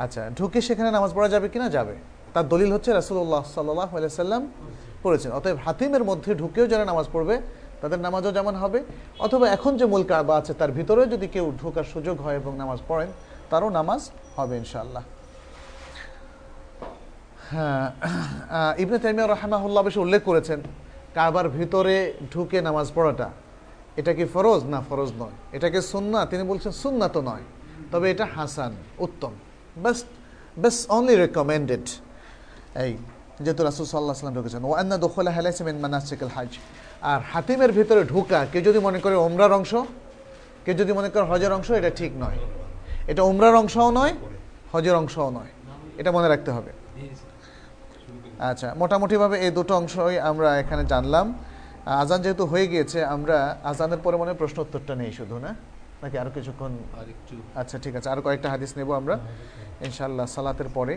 [0.04, 1.66] আচ্ছা ঢুকে সেখানে নামাজ পড়া যাবে কিনা?
[1.76, 1.94] যাবে।
[2.34, 3.88] তার দলিল হচ্ছে রাসুল্লাহ সাল্লাহ
[4.22, 4.42] সাল্লাম
[5.04, 7.36] পড়েছেন, অতএব হাতিমের মধ্যে ঢুকেও যারা নামাজ পড়বে,
[7.82, 8.78] তাদের নামাজও যেমন হবে,
[9.24, 12.80] অথবা এখন যে মূল কাবা আছে, তার ভিতরেও যদি কেউ ঢোকার সুযোগ হয় এবং নামাজ
[12.90, 13.08] পড়েন
[13.50, 14.00] তারও নামাজ
[14.36, 15.04] হবে ইনশাআল্লাহ।
[17.50, 17.86] হ্যাঁ
[18.82, 20.58] ইবনে তাইমিয়া রহমাহুল্লাহ বেশি উল্লেখ করেছেন,
[21.16, 21.96] কাবার ভিতরে
[22.32, 23.28] ঢুকে নামাজ পড়াটা,
[24.00, 24.60] এটা কি ফরজ?
[24.72, 27.44] না, ফরজ নয়। এটাকে সুন্না তিনি বলছেন সুন্না তো নয়,
[27.92, 28.72] তবে এটা হাসান,
[29.04, 29.32] উত্তম।
[29.84, 30.06] বেস্ট
[30.62, 31.86] বেস্ট অনলি রেকমেন্ডেড
[32.84, 32.92] এই,
[33.44, 36.50] যেহেতু রাসুল সাল্লাহ সাল্লাম ঢুকেছেন। ও আন্না দখলা হেলাইছে মিন মানাসিকাল হাজ।
[37.10, 39.72] আর হাতিমের ভিতরে ঢুকা, কেউ যদি মনে করে ওমরার অংশ,
[40.64, 42.38] কেউ যদি মনে করে হজের অংশ, এটা ঠিক নয়।
[43.10, 44.14] এটা ওমরার অংশও নয়
[44.72, 45.50] হজের অংশও নয়।
[46.00, 46.70] এটা মনে রাখতে হবে।
[48.50, 51.26] আচ্ছা মোটামুটিভাবে এই দুটো অংশই আমরা এখানে জানলাম।
[52.02, 53.36] আজান যেহেতু হয়ে গিয়েছে আমরা
[53.70, 55.50] আজানের পরে মনে প্রশ্ন উত্তরটা নেই শুধু না?
[56.02, 56.72] নাকি আরও কিছুক্ষণ?
[57.60, 59.14] আচ্ছা ঠিক আছে আর কয়েকটা হাদিস নেব আমরা।
[59.86, 60.94] ইনশাআল্লাহ সালাতের পরে।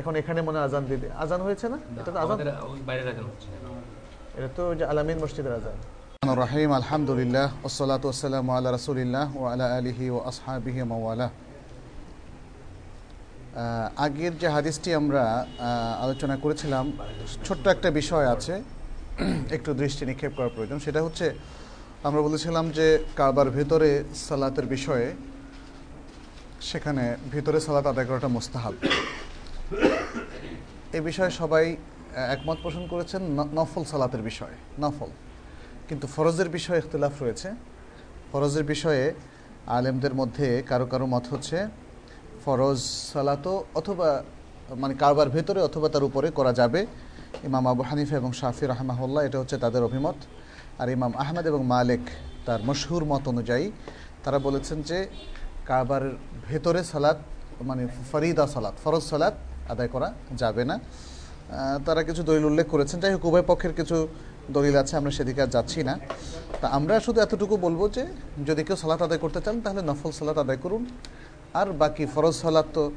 [0.00, 1.78] এখন এখানে মনে আজান দিতে আজান হয়েছে না?
[2.00, 2.36] এটা তো আজান?
[4.38, 5.76] এটা তো যে আলামিন মসজিদের আজান।
[6.22, 11.28] রহিম আলহামদুলিল্লাহ ওসলাত ওসালাম আল্লাহ রসুলিল্লাহ ও আলা আলিহি ও আসহাবিহি মাওয়ালা
[14.06, 15.22] আগের যে হাদিসটি আমরা
[16.04, 16.84] আলোচনা করেছিলাম,
[17.46, 18.54] ছোট্ট একটা বিষয় আছে,
[19.56, 21.26] একটু দৃষ্টি নিক্ষেপ করার প্রয়োজন। সেটা হচ্ছে,
[22.08, 22.86] আমরা বলেছিলাম যে
[23.18, 23.90] কারবার ভেতরে
[24.26, 25.06] সালাতের বিষয়ে,
[26.70, 28.74] সেখানে ভিতরে সালাত আদায় করাটা মোস্তাহাব।
[30.98, 31.64] এ বিষয়ে সবাই
[32.34, 33.22] একমত পোষণ করেছেন
[33.58, 35.12] নফল সালাতের বিষয়ে, নফল।
[35.88, 37.48] কিন্তু ফরজের বিষয়ে ইখতলাফ রয়েছে।
[38.32, 39.04] ফরজের বিষয়ে
[39.76, 41.58] আলেমদের মধ্যে কারও কারও মত হচ্ছে
[42.44, 42.78] ফরজ
[43.12, 44.08] সালাতো অথবা
[44.82, 46.80] মানে কারবার ভেতরে অথবা তার উপরে করা যাবে।
[47.48, 50.18] ইমাম আবু হানিফা এবং শাফি রহমাহুল্লাহ, এটা হচ্ছে তাদের অভিমত।
[50.80, 52.02] আর ইমাম আহমেদ এবং মালিক
[52.46, 53.66] তার মশহুর মত অনুযায়ী
[54.24, 54.98] তারা বলেছেন যে
[55.68, 56.02] কারবার
[56.48, 57.18] ভেতরে সালাত
[57.68, 59.34] মানে ফরিদা সালাত, ফরজ সালাত
[59.72, 60.08] আদায় করা
[60.40, 60.76] যাবে না।
[61.86, 63.96] তারা কিছু দলিল উল্লেখ করেছেন। যাই হোক, উভয় পক্ষের কিছু
[64.50, 65.98] দলিল আছে আমরা সেদিকে আর যাচ্ছি না।
[66.60, 68.06] তা আমরা শুধু এতটুকু বলব যে
[68.46, 70.86] যদি কেউ সালাত আদায় করতে চান তাহলে নফল সালাত আদায় করুন।
[71.54, 72.90] আর বাকি ফরজ সালাত তো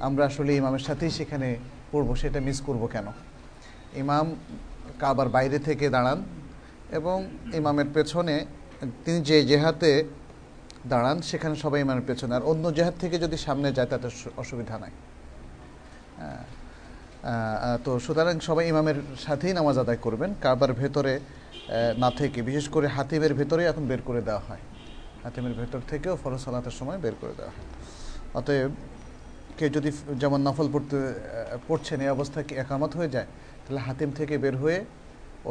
[0.00, 1.56] আমরা আসলে ইমামের সাথেই সেখানে
[1.92, 3.06] পড়ব সেটা মিস করব কেন?
[3.96, 4.34] ইমাম
[4.98, 6.24] কাবার বাইরে থেকে দাঁড়ান
[6.90, 8.46] এবং ইমামের পেছনে
[9.04, 10.04] তিনি যে জেহাতে
[10.86, 14.90] দাঁড়ান সেখানে সবাই ইমামের পেছনে। আর অন্য জেহাদ থেকে যদি সামনে যায় তাতে অসুবিধা নাই।
[14.90, 16.36] আহ,
[17.84, 21.20] তো সুতরাং সবাই ইমামের সাথেই নামাজ আদায় করবেন। কাবার ভেতরে
[22.02, 24.62] না থেকে, বিশেষ করে হাতিমের ভেতরে এখন বের করে দেওয়া হয়।
[25.24, 27.68] হাতিমের ভেতর থেকেও ফরজ সালাতের সময় বের করে দেওয়া হয়।
[28.38, 28.70] অতএব
[29.58, 29.90] কেউ যদি
[30.22, 30.98] যেমন নফল পড়তে
[31.68, 33.28] পড়ছেন, এই অবস্থায় কি একামত হয়ে যায়?
[33.64, 34.78] তাহলে হাতিম থেকে বের হয়ে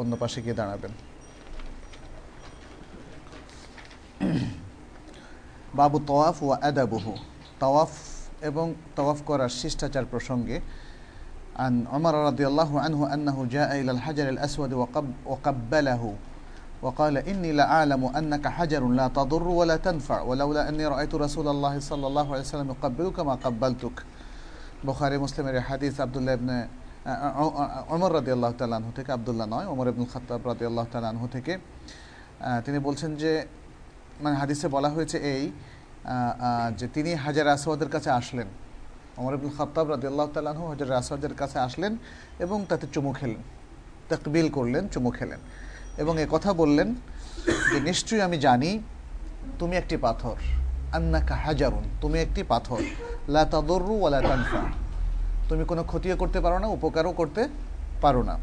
[0.00, 0.92] অন্য পাশে গিয়ে দাঁড়াবেন।
[5.78, 7.12] বাবু তওয়াফ ও আদাবহু।
[7.60, 7.92] তওয়াফ
[8.50, 10.60] এবং তওয়াফ করার শিষ্টাচার প্রসঙ্গে
[11.57, 16.03] عن عمر رضي الله عنه أنه جاء إلى الحجر الأسود وقب وقبله
[16.81, 22.05] وقال إني لأعلم أنك حجر لا تضر ولا تنفع ولولا أني رأيت رسول الله صلى
[22.07, 23.97] الله عليه وسلم يقبلك ما قبلتك
[24.85, 26.57] বুখারি মুসলিমের এই হাদিস আবদুল্লাহ ইবনে
[27.89, 32.59] ওমর রাদি আল্লাহ তালাহু থেকে আবদুল্লাহ নয় ওমর ইবনুল খত্তাব রাদি আল্লাহ তালাহু থেকে আহ,
[32.61, 33.31] তিনি বলছেন যে
[34.21, 38.47] মানে হাদিসে বলা হয়েছে এই আহ, আহ, যে তিনি হাজার আসওয়াদের কাছে আসলেন
[39.18, 41.92] ওমর ইবনুল খত্তাব রাদি আল্লাহ তালাহু হাজার আসওয়াদের কাছে আসলেন
[42.44, 43.42] এবং তাতে চুমু খেলেন,
[44.10, 45.40] তাকবিল করলেন, চুমু খেলেন
[46.02, 46.88] এবং এ কথা বললেন
[47.70, 48.70] যে, নিশ্চয়ই আমি জানি
[49.60, 50.36] তুমি একটি পাথর,
[50.96, 52.80] আন্নাকা হাজারুন, তুমি একটি পাথর,
[53.34, 53.96] লা তাদরু
[55.48, 57.42] তুমি কোনো ক্ষতিও করতে পারো না, উপকারও করতে
[58.04, 58.34] পারো না।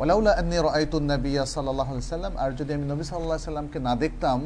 [0.00, 4.38] ওলাউলা আন্নি রাআইতুন নাবিয়্যা সাল্লাল্লাহু আলাইহি সাল্লাম, আর যদি আমি নবী আলাইহি সাল্লামকে না দেখতাম,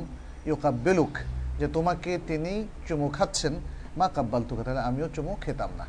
[0.51, 1.13] ইউকাব্বিলুক,
[1.61, 2.53] যে তোমাকে তিনি
[2.87, 3.55] চুমু খাচ্ছেন
[3.99, 5.87] মা কাব্বালতুকা, তাহলে আমিও চুমু খেতাম না।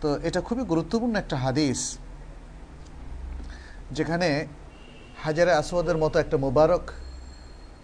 [0.00, 1.80] তো এটা খুবই গুরুত্বপূর্ণ একটা হাদিস,
[3.96, 4.28] যেখানে
[5.24, 6.84] হাজারে আসওয়াদের মতো একটা মোবারক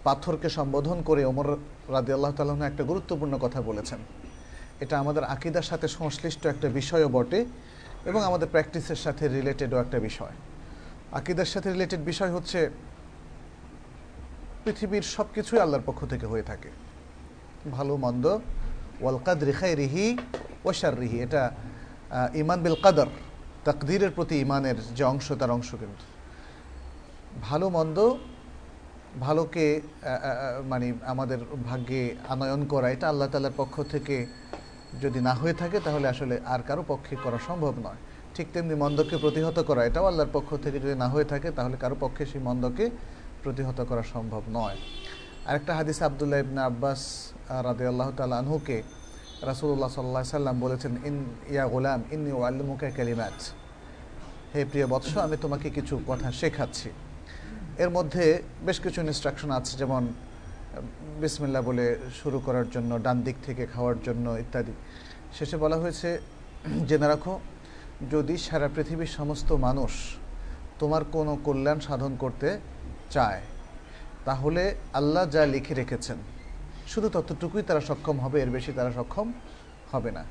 [0.05, 1.47] পাথরকে সম্বোধন করে ওমর
[1.95, 3.99] রাদি আল্লাহ তালন একটা গুরুত্বপূর্ণ কথা বলেছেন।
[4.83, 7.39] এটা আমাদের আকিদার সাথে সংশ্লিষ্ট একটা বিষয়ও বটে
[8.09, 10.35] এবং আমাদের প্র্যাকটিসের সাথে রিলেটেডও একটা বিষয়।
[11.19, 12.59] আকিদার সাথে রিলেটেড বিষয় হচ্ছে
[14.63, 16.69] পৃথিবীর সব কিছুই আল্লাহর পক্ষ থেকে হয়ে থাকে।
[17.77, 18.25] ভালো, মন্দ
[19.03, 20.05] ওয়ালকাদ রিখাই রিহি
[20.63, 21.43] ওয়াশার রিহি এটা
[22.41, 23.09] ইমান বিল কাদর,
[23.67, 26.05] তাকদিরের প্রতি ইমানের যে অংশ, তার অংশ কিন্তু।
[27.47, 27.97] ভালো মন্দ,
[29.25, 29.65] ভালোকে
[30.71, 32.01] মানে আমাদের ভাগ্যে
[32.33, 34.15] আনয়ন করা, এটা আল্লাহ তালার পক্ষ থেকে
[35.03, 37.99] যদি না হয়ে থাকে, তাহলে আসলে আর কারও পক্ষে করা সম্ভব নয়।
[38.35, 41.95] ঠিক তেমনি মন্দকে প্রতিহত করা, এটাও আল্লাহর পক্ষ থেকে যদি না হয়ে থাকে, তাহলে কারও
[42.03, 42.85] পক্ষে সেই মন্দকে
[43.43, 44.77] প্রতিহত করা সম্ভব নয়।
[45.49, 47.01] আরেকটা হাদিস আবদুল্লাহ ইবনা আব্বাস
[47.67, 48.77] রাদে আল্লাহ তালা আনহুকে
[49.49, 51.15] রাসুল্লাহ সাল্লাহ সাল্লাম বলেছেন, ইন,
[51.53, 53.37] ইয়া গোলাম ইন ইন্নি ওয়াল্লুমুকা কালিমাত।
[54.53, 56.89] হে প্রিয় বৎস, আমি তোমাকে কিছু কথা শেখাচ্ছি।
[57.83, 58.25] এর মধ্যে
[58.67, 60.03] বেশ কিছু ইনস্ট্রাকশন আছে, যেমন
[61.21, 61.85] বিসমিল্লা বলে
[62.19, 64.73] শুরু করার জন্য, ডান দিক থেকে খাওয়ার জন্য ইত্যাদি।
[65.37, 66.09] শেষে বলা হয়েছে,
[66.89, 67.33] জেনে রাখো,
[68.13, 69.93] যদি সারা পৃথিবীর সমস্ত মানুষ
[70.81, 72.49] তোমার কোনো কল্যাণ সাধন করতে
[73.15, 73.41] চায়
[74.27, 74.63] তাহলে
[74.99, 76.17] আল্লাহ যা লিখে রেখেছেন,
[76.91, 79.27] শুধু ততটুকুই তারা সক্ষম হবে, এর বেশি তারা সক্ষম
[79.93, 80.23] হবে না।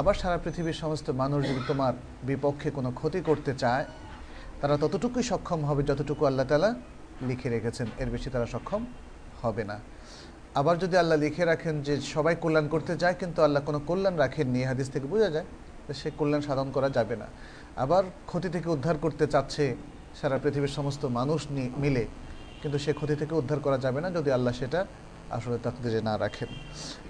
[0.00, 1.94] আবার সারা পৃথিবীর সমস্ত মানুষ যদি তোমার
[2.28, 3.84] বিপক্ষে কোনো ক্ষতি করতে চায়,
[4.60, 6.70] তারা ততটুকুই সক্ষম হবে যতটুকু আল্লাহ তালা
[7.28, 8.82] লিখে রেখেছেন, এর বেশি তারা সক্ষম
[9.42, 9.76] হবে না।
[10.60, 14.60] আবার যদি আল্লাহ লিখে রাখেন যে সবাই কল্যাণ করতে চায় কিন্তু আল্লাহ কোনো কল্যাণ রাখেননি
[14.70, 15.46] হাদিস থেকে বোঝা যায়
[16.00, 17.26] সে কল্যাণ সাধন করা যাবে না।
[17.84, 19.64] আবার ক্ষতি থেকে উদ্ধার করতে চাচ্ছে
[20.18, 21.40] সারা পৃথিবীর সমস্ত মানুষ
[21.84, 22.04] মিলে
[22.64, 24.80] কিন্তু সে ক্ষতি থেকে উদ্ধার করা যাবে না যদি আল্লাহ সেটা
[25.36, 26.50] আসলে তাকদিরে না রাখেন।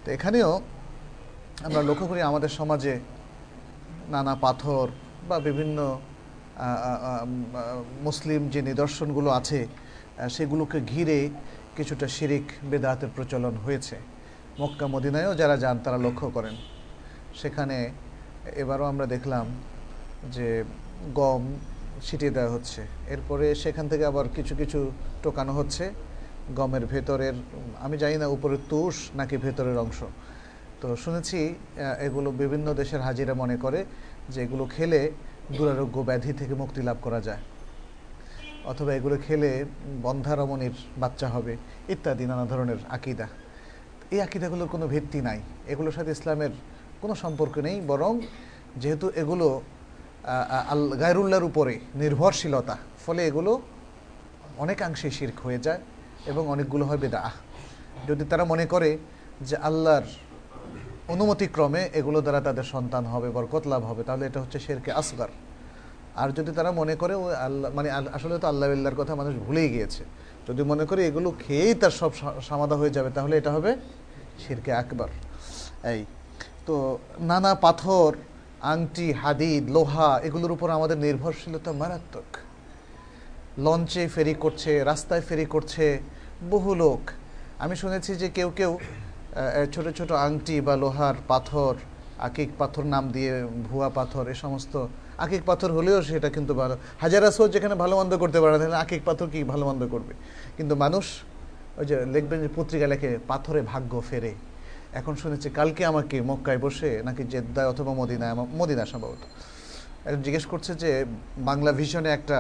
[0.03, 0.51] তো এখানেও
[1.67, 2.95] আমরা লক্ষ্য করি আমাদের সমাজে
[4.14, 4.87] নানা পাথর
[5.29, 5.79] বা বিভিন্ন
[8.07, 9.61] মুসলিম যে নিদর্শনগুলো আছে
[10.37, 11.19] সেগুলোকে ঘিরে
[11.77, 13.97] কিছুটা শিরিক, বেদাতের প্রচলন হয়েছে।
[14.61, 16.55] মক্কা, মদিনায়ও যারা যান তারা লক্ষ্য করেন।
[17.40, 17.77] সেখানে
[18.62, 19.47] এবারও আমরা দেখলাম
[20.37, 20.49] যে
[21.21, 21.43] গম
[22.07, 22.80] ছিটিয়ে দেওয়া হচ্ছে।
[23.14, 24.78] এরপরে সেখান থেকে আবার কিছু কিছু
[25.22, 25.85] টোকানো হচ্ছে।
[26.59, 27.35] গমের ভেতরের,
[27.85, 30.00] আমি জানি না উপরের তুষ নাকি ভেতরের অংশ।
[30.80, 31.38] তো শুনেছি
[32.07, 33.80] এগুলো বিভিন্ন দেশের হাজিরা মনে করে
[34.33, 35.00] যে এগুলো খেলে
[35.57, 37.42] দুরারোগ্য ব্যাধি থেকে মুক্তি লাভ করা যায়।
[38.72, 39.50] অথবা এগুলো খেলে
[40.02, 41.52] বন্ধারমণির বাচ্চা হবে,
[41.94, 43.26] ইত্যাদি, নানা ধরনের আকিদা।
[44.14, 45.38] এই আকিদাগুলোর কোনো ভিত্তি নাই।
[45.72, 46.52] এগুলোর সাথে ইসলামের
[47.02, 48.12] কোনো সম্পর্ক নেই, বরং
[48.83, 49.46] যেহেতু এগুলো
[50.72, 53.52] আল গায়রুল্লাহর উপরে নির্ভরশীলতা, ফলে এগুলো
[54.64, 55.80] অনেকাংশে শির্ক হয়ে যায়
[56.30, 57.20] এবং অনেকগুলো হয় বেদা
[58.08, 58.90] যদি তারা মনে করে
[59.48, 60.06] যে আল্লাহর
[61.14, 65.30] অনুমতিক্রমে এগুলো দ্বারা তাদের সন্তান হবে, বরকত লাভ হবে, তাহলে এটা হচ্ছে শেরকে আসগার।
[66.20, 69.68] আর যদি তারা মনে করে ও আল্লাহ মানে আসলে তো আল্লাহ আল্লাহর কথা মানুষ ভুলেই
[69.74, 70.02] গিয়েছে।
[70.48, 72.10] যদি মনে করে এগুলো খেয়েই তার সব
[72.48, 73.70] সমাধা হয়ে যাবে, তাহলে এটা হবে
[74.42, 75.10] শিরকে আকবর।
[75.92, 76.00] এই,
[76.66, 76.74] তো
[77.30, 78.10] নানা পাথর
[78.72, 82.29] আংটি, হাদিদ, লোহা, এগুলোর উপর আমাদের নির্ভরশীলতা মারাত্মক।
[83.64, 85.85] লঞ্চে ফেরি করছে, রাস্তায় ফেরি করছে
[86.53, 87.00] বহু লোক।
[87.64, 88.72] আমি শুনেছি যে কেউ কেউ
[89.74, 91.74] ছোট ছোট আংটি বা লোহার পাথর,
[92.27, 93.33] আকিক পাথর নাম দিয়ে
[93.68, 94.74] ভুয়া পাথর, এ সমস্ত।
[95.24, 99.03] আকিক পাথর হলেও সেটা কিন্তু ভালো। হাজার আসর যেখানে ভালো মন্দ করতে পারে তাহলে আকিক
[99.05, 100.12] পাথর কি ভালো মন্দ করবে?
[100.57, 101.05] কিন্তু মানুষ
[101.79, 104.33] ওই যে লিখবেন যে পত্রিকা লেখে, পাথরে ভাগ্য ফেরে।
[105.00, 109.22] এখন শুনেছি কালকে আমাকে মক্কায় বসে নাকি জেদ্দায় অথবা মদিনায় মদিনা সম্ভবত।
[110.07, 110.90] একজন জিজ্ঞেস করছে যে
[111.48, 112.38] বাংলা ভিশনে একটা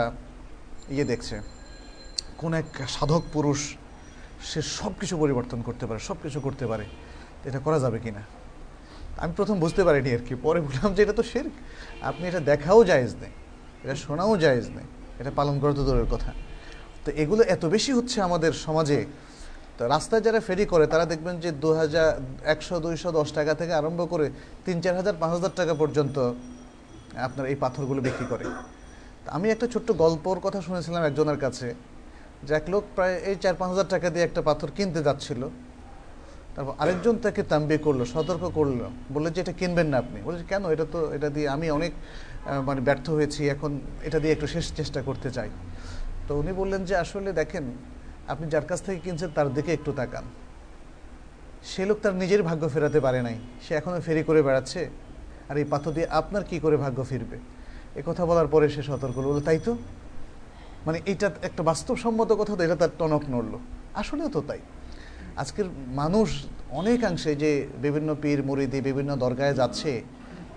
[0.94, 1.36] ইয়ে দেখছে।
[2.40, 3.60] কোন এক সাধক পুরুষ,
[4.48, 6.84] সে সব কিছু পরিবর্তন করতে পারে সব কিছু করতে পারে।
[7.48, 8.22] এটা করা যাবে কি না
[9.22, 11.46] আমি প্রথম বুঝতে পারিনি আর কি, পরে বললাম যে এটা তো শের
[12.08, 13.34] আপনি এটা দেখাও জায়েজ নেই,
[13.84, 14.86] এটা শোনাও জায়েজ নেই,
[15.20, 16.30] এটা পালন করা তো দূরের কথা।
[17.04, 18.98] তো এগুলো এত বেশি হচ্ছে আমাদের সমাজে
[19.76, 22.08] তো রাস্তায় যারা ফেরি করে, তারা দেখবেন যে দু হাজার
[22.54, 24.26] একশো, দুইশো, দশ টাকা থেকে আরম্ভ করে
[24.64, 26.16] তিন, চার হাজার, পাঁচ হাজার টাকা পর্যন্ত
[27.26, 28.44] আপনার এই পাথরগুলো বিক্রি করে।
[29.36, 31.68] আমি একটা ছোট্ট গল্পর কথা শুনেছিলাম একজনের কাছে,
[32.46, 35.42] যে এক লোক প্রায় এই চার, পাঁচ হাজার টাকা দিয়ে একটা পাথর কিনতে যাচ্ছিল।
[36.54, 38.80] তারপর আরেকজন তাকে তাম্বি করল, সতর্ক করল,
[39.14, 40.62] বলল যে এটা কিনবেন না আপনি। বলছে কেন?
[40.74, 41.92] এটা তো, এটা দিয়ে আমি অনেক
[42.68, 43.70] মানে ব্যর্থ হয়েছি, এখন
[44.08, 45.48] এটা দিয়ে একটু শেষ চেষ্টা করতে চাই।
[46.26, 47.64] তো উনি বললেন যে আসলে দেখেন
[48.28, 50.24] আপনি যার কাছ থেকে কিনছেন তার দিকে একটু তাকান।
[51.62, 54.90] সে লোক তার নিজের ভাগ্য ফেরাতে পারে নাই। সে এখনও ফেরি করে বেড়াচ্ছে।
[55.48, 57.38] আর এই পাথর দিয়ে আপনার কি করে ভাগ্য ফিরবে?
[57.96, 59.76] এ কথা বলার পরে সে সতর্ক হলো। তাই তো?
[60.86, 63.58] মানে এটা একটা বাস্তবসম্মত কথা তো, এটা তার টনক নড়লো।
[63.94, 64.58] আসলেও তো তাই।
[65.36, 70.02] আজকের মানুষ অনেকাংশে যে বিভিন্ন পীর মুরিদি বিভিন্ন দরগায় যাচ্ছে,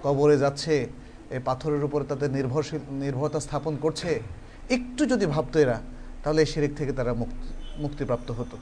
[0.03, 0.87] কবরে যাচ্ছে
[1.29, 4.21] এই পাথরের উপরে তাদের নির্ভরশীল, নির্ভরতা স্থাপন করছে,
[4.69, 5.81] একটু যদি ভাবতো এরা,
[6.23, 8.55] তাহলে এই থেকে তারা মুক্তি মুক্তিপ্রাপ্ত হতো।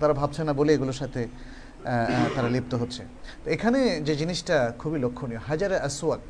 [0.00, 1.22] তারা ভাবছে, না, বলে এগুলোর সাথে
[2.34, 3.02] তারা লিপ্ত হচ্ছে।
[3.42, 6.26] তো এখানে যে জিনিসটা খুবই লক্ষণীয়, হাজারে আসওয়াত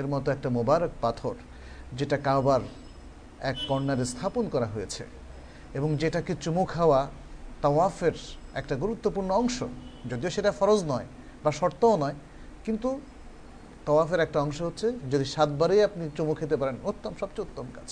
[0.00, 1.34] এর মতো একটা মোবারক পাথর,
[1.98, 2.62] যেটা কাবার
[3.50, 5.02] এক কর্নারে স্থাপন করা হয়েছে
[5.78, 7.00] এবং যেটাকে চুমু খাওয়া
[7.64, 8.16] তাওয়াফের
[8.60, 9.58] একটা গুরুত্বপূর্ণ অংশ।
[10.10, 11.06] যদিও সেটা ফরজ নয়
[11.44, 12.16] বা শর্তও নয়,
[12.66, 12.88] কিন্তু
[13.86, 17.88] তওয়াফের একটা অংশ হচ্ছে, যদি সাতবারেই আপনি চুমু খেতে পারেন উত্তম সবচেয়ে উত্তম কাজ।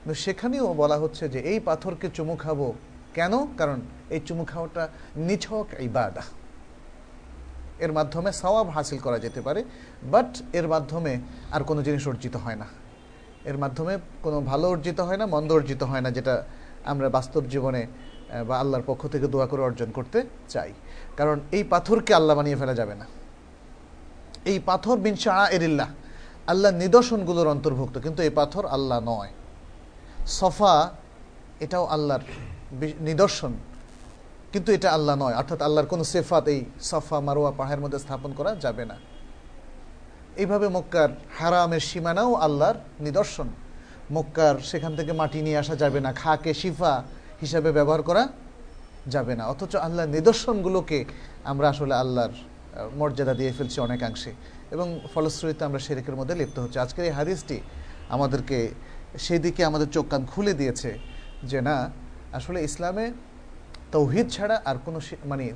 [0.00, 2.60] কিন্তু সেখানেও বলা হচ্ছে যে, এই পাথরকে চুমু খাব
[3.18, 3.34] কেন?
[3.58, 3.78] কারণ
[4.14, 4.84] এই চুমু খাওয়াটা
[5.28, 6.24] নিছক ইবাদা।
[7.84, 9.60] এর মাধ্যমে সওয়াব হাসিল করা যেতে পারে
[10.12, 11.12] বাট এর মাধ্যমে
[11.54, 12.66] আর কোনো জিনিস অর্জিত হয় না।
[13.50, 16.34] এর মাধ্যমে কোনো ভালো অর্জিত হয় না, মন্দ অর্জিত হয় না, যেটা
[16.92, 17.82] আমরা বাস্তব জীবনে
[18.48, 20.18] বা আল্লাহর পক্ষ থেকে দোয়া করে অর্জন করতে
[20.52, 20.70] চাই।
[21.18, 23.06] কারণ এই পাথরকে আল্লাহ বানিয়ে ফেলা যাবে না।
[24.50, 25.88] এই পাথর বিন শাহ এরিল্লাহ
[26.52, 29.32] আল্লাহ নিদর্শনগুলোর অন্তর্ভুক্ত, কিন্তু এই পাথর আল্লাহ নয়।
[30.40, 30.74] সফা,
[31.64, 32.24] এটাও আল্লাহর
[33.00, 33.52] নিদর্শন।
[34.52, 38.54] কিন্তু এটা আল্লাহ নয়, অর্থাৎ আল্লাহর কোনো সেফাত এই সফা মারোয়া পাহাড়ের মধ্যে স্থাপন করা
[38.54, 38.96] যাবে না।
[40.36, 43.48] এইভাবে মক্কার হারামের সীমানাও আল্লাহর নিদর্শন।
[44.12, 47.02] মক্কার সেখান থেকে মাটি নিয়ে আসা যাবে না, খাকে শিফা
[47.40, 48.28] হিসাবে ব্যবহার করা
[49.06, 51.04] যাবে না। অথচ আল্লাহর নিদর্শনগুলোকে
[51.44, 52.30] আমরা আসলে আল্লাহর
[52.96, 54.32] মর্যাদা দিয়ে ফেলছি অনেকাংশে।
[54.70, 57.60] এবং ফলশ্রুতিতে আমরা শেরেকের মধ্যে লিপ্ত হচ্ছে। আজকের এই হাদিসটি
[58.08, 58.68] আমাদেরকে,
[59.18, 60.98] সেদিকে আমাদের চোখ কান খুলে দিয়েছে
[61.42, 61.90] যে না
[62.32, 63.12] আসলে ইসলামে
[63.92, 65.52] তৌহিদ ছাড়া আর কোনো মানে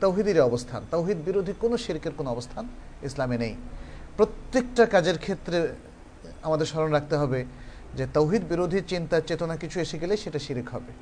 [0.00, 2.64] তৌহিদের অবস্থান, তৌহিদ বিরোধী কোনো শিরকের কোনো অবস্থান
[3.02, 3.54] ইসলামে নেই।
[4.16, 5.76] প্রত্যেকটা কাজের ক্ষেত্রে
[6.42, 7.44] আমাদের স্মরণ রাখতে হবে
[7.96, 10.92] যে তৌহিদ বিরোধী চিন্তা চেতনা কিছু এসে গেলে সেটা শিরিক হবে।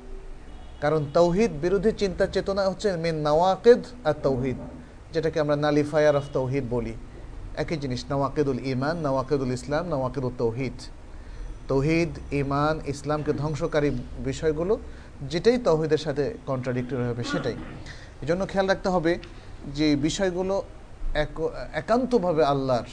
[0.81, 4.57] কারণ তৌহিদ বিরোধী চিন্তা চেতনা হচ্ছে মেন নওয়াকেদ আর তৌহিদ,
[5.13, 6.93] যেটাকে আমরা নালিফায়ার অফ তৌহিদ বলি।
[7.57, 10.77] একই জিনিস, নওয়াকেদুল ইমান নওয়াকেদুল ইসলাম নওয়াকেদুল তৌহিদ।
[11.71, 13.89] তৌহিদ ইমান ইসলামকে ধ্বংসকারী
[14.25, 14.79] বিষয়গুলো,
[15.21, 17.53] যেটাই তৌহিদের সাথে কন্ট্রাডিক্টরি হবে, সেটাই।
[18.21, 19.17] এই জন্য খেয়াল রাখতে হবে
[19.75, 20.63] যে বিষয়গুলো
[21.13, 22.83] এক- একান্তভাবে আল্লাহর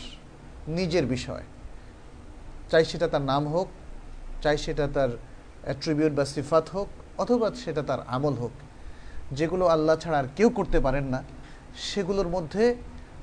[0.68, 1.42] নিজের বিষয়।
[2.70, 3.68] চাই সেটা তার নাম হোক,
[4.42, 5.08] চাই সেটা তার
[5.64, 6.88] অ্যাট্রিবিউট বা সিফাত হোক,
[7.18, 8.50] অথবা সেটা তার আমল হোক।
[9.32, 11.22] যেগুলো আল্লাহ ছাড়া আর কেউ করতে পারেন না,
[11.76, 12.74] সেগুলোর মধ্যে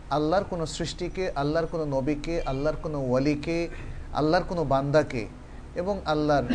[0.09, 3.67] আল্লাহর কোনো সৃষ্টিকে, আল্লাহর কোনো নবীকে, আল্লাহর কোনো ওয়ালিকে,
[4.13, 5.27] আল্লাহর কোনো বান্দাকে
[5.81, 6.45] এবং আল্লাহর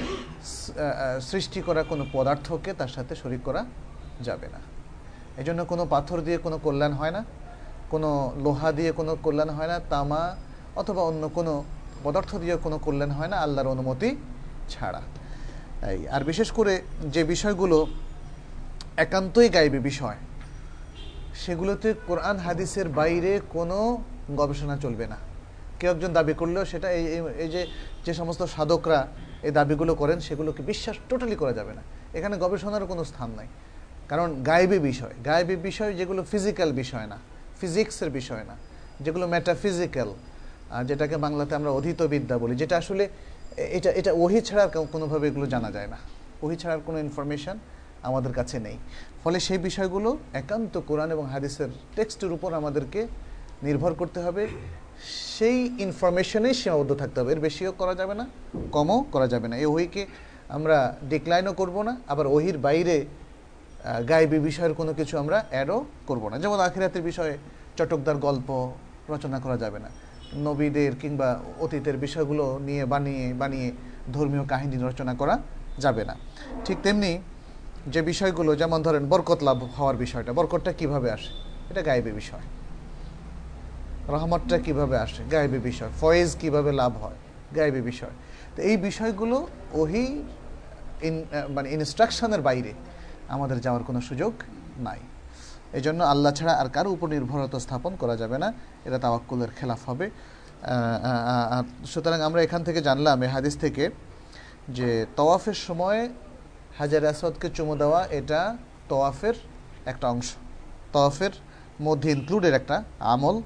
[1.30, 3.62] সৃষ্টি করা কোনো পদার্থকে তার সাথে শরিক করা
[4.26, 4.61] যাবে না।
[5.40, 7.22] এই জন্য কোনো পাথর দিয়ে কোনো কল্যাণ হয় না,
[7.92, 8.11] কোনো
[8.44, 10.22] লোহা দিয়ে কোনো কল্যাণ হয় না, তামা
[10.80, 11.52] অথবা অন্য কোনো
[12.04, 14.09] পদার্থ দিয়ে কোনো কল্যাণ হয় না, আল্লাহর অনুমতি
[14.72, 15.02] ছাড়া।
[15.90, 16.74] এই, আর বিশেষ করে
[17.14, 17.78] যে বিষয়গুলো
[19.04, 20.18] একান্তই গাইবে বিষয়,
[21.42, 23.78] সেগুলোতে কোরআন হাদিসের বাইরে কোনো
[24.38, 25.18] গবেষণা চলবে না।
[25.80, 27.66] কেউ একজন দাবি করলেও সেটা এই, এই- যে
[28.04, 29.08] যে সমস্ত সাধকরা
[29.42, 31.82] এই দাবিগুলো করেন, সেগুলোকে বিশ্বাস টোটালি করা যাবে না।
[32.14, 33.46] এখানে গবেষণার কোনো স্থান নাই।
[34.08, 37.18] কারণ গায়েবী বিষয় গায়েবী বিষয় যেগুলো ফিজিক্যাল বিষয় না
[37.60, 38.56] ফিজিক্সের বিষয় না,
[39.00, 40.14] যেগুলো মেটাফিজিক্যাল
[40.84, 43.08] যেটাকে বাংলাতে আমরা অধীত বিদ্যা বলি, যেটা আসলে
[43.56, 45.96] এটা এটা ওহি ছাড়া কোনোভাবে এগুলো জানা যায় না।
[46.42, 47.58] ওহি ছাড়ার কোনো ইনফরমেশন
[48.02, 48.76] আমাদের কাছে নেই।
[49.24, 53.06] ফলে সেই বিষয়গুলো একান্ত কোরআন এবং হাদিসের টেক্সটের উপর আমাদেরকে
[53.62, 54.48] নির্ভর করতে হবে।
[55.36, 58.28] সেই ইনফরমেশনেই সীমাবদ্ধ থাকতে হবে। এর বেশিও করা যাবে না,
[58.72, 60.06] কমও করা যাবে না। এই ওহিকে
[60.48, 63.06] আমরা ডিক্লাইনও করব না, আবার ওহির বাইরে
[64.08, 67.38] গায়েবী বিষয়ের কোনো কিছু আমরা অ্যাডও করব না। যেমন আখিরাতের বিষয়ে
[67.76, 68.72] চটকদার গল্প
[69.08, 69.90] রচনা করা যাবে না।
[70.34, 73.72] নবীদের কিংবা অতীতের বিষয়গুলো নিয়ে বানিয়ে বানিয়ে
[74.12, 75.38] ধর্মীয় কাহিনী রচনা করা
[75.78, 76.14] যাবে না।
[76.64, 77.18] ঠিক তেমনি
[77.86, 81.30] যে বিষয়গুলো, যেমন ধরেন বরকত লাভ হওয়ার বিষয়টা, বরকতটা কীভাবে আসে?
[81.70, 82.60] এটা গায়েবী বিষয়।
[84.14, 85.23] রহমতটা কীভাবে আসে?
[85.33, 87.18] গায়েবী বিষয়। ফয়েজ কীভাবে লাভ হয়?
[87.57, 88.14] গায়েবী বিষয়।
[88.55, 89.37] তো এই বিষয়গুলো
[89.81, 90.07] ওহি
[91.09, 91.14] ইন
[91.57, 92.73] মানে ইনস্ট্রাকশনের বাইরে
[93.35, 94.33] আমাদের যাওয়ার কোনো সুযোগ
[94.87, 95.01] নাই।
[95.79, 98.49] এই জন্য আল্লাহ ছাড়া আর কারও উপর নির্ভরতা স্থাপন করা যাবে না।
[98.87, 100.07] এটা তাওয়াক্কুলের খেলাফ হবে।
[101.92, 103.85] সুতরাং আমরা এখান থেকে জানলাম এই হাদিস থেকে,
[104.77, 106.01] যে তওয়াফের সময়
[106.81, 108.40] হাজার আসাদকে চুমু দেওয়া এটা
[108.90, 109.37] তওয়াফের
[109.90, 110.29] একটা অংশ।
[110.94, 111.35] তওয়াফের
[111.87, 112.77] মধ্যে ইনক্লুডের একটা
[113.14, 113.37] আমল।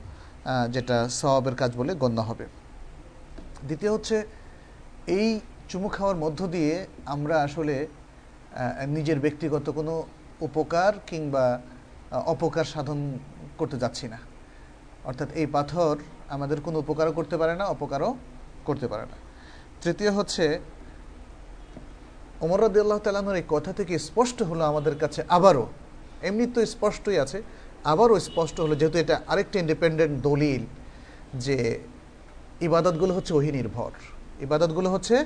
[0.74, 2.44] যেটা সওয়াবের কাজ বলে গণ্য হবে।
[3.68, 4.16] দ্বিতীয় হচ্ছে,
[5.18, 5.28] এই
[5.70, 6.72] চুমু খাওয়ার মধ্য দিয়ে
[7.14, 7.74] আমরা আসলে
[8.96, 9.94] নিজের ব্যক্তিগত কোনো
[10.48, 11.44] উপকার কিংবা
[12.32, 12.98] অপকার সাধন
[13.58, 14.18] করতে যাচ্ছি না।
[15.08, 15.94] অর্থাৎ এই পাথর
[16.34, 18.10] আমাদের কোনো উপকারও করতে পারে না, অপকারও
[18.68, 19.16] করতে পারে না।
[19.82, 20.44] তৃতীয় হচ্ছে,
[22.44, 25.66] ওমর আল্লাহ তালানোর এই কথা থেকে স্পষ্ট হলো আমাদের কাছে আবারও।
[26.28, 27.38] এমনি তো স্পষ্টই আছে
[27.92, 30.62] আবারও স্পষ্ট হলো, যেহেতু এটা আরেকটা ইন্ডিপেন্ডেন্ট দলিল,
[31.44, 31.56] যে
[32.66, 33.92] ইবাদতগুলো হচ্ছে ওহি নির্ভর
[34.46, 35.16] ইবাদতগুলো হচ্ছে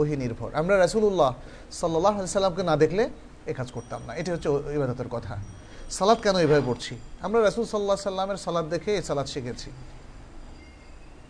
[0.00, 1.30] ওহি নির্ভর আমরা রাসুল্লাহ
[1.80, 3.02] সাল্লাহ সাল্লামকে না দেখলে
[3.50, 4.48] এ কাজ করতাম না। এটি হচ্ছে
[4.78, 5.34] ইবাদতের কথা।
[5.98, 6.94] সালাদ কেন এভাবে পড়ছি?
[7.26, 9.70] আমরা রাসুল সাল্লাহ সাল্লামের সালাদ দেখে এই সালাদ শিখেছি।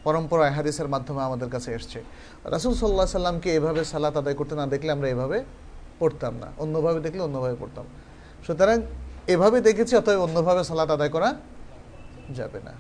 [0.04, 1.98] পরম্পরা হাদিসের মাধ্যমে আমাদের কাছে এসছে।
[2.44, 5.38] রাসুল সাল্লাহ সাল্লামকে এভাবে সালাত আদায় করতে না দেখলে আমরা এভাবে
[5.98, 7.86] পড়তাম না। অন্যভাবে দেখলে অন্যভাবে পড়তাম।
[8.46, 8.78] সুতরাং
[9.26, 11.30] এভাবে দেখেছি, অতএব অন্যভাবে সালাত আদায় করা
[12.38, 12.72] যাবে না।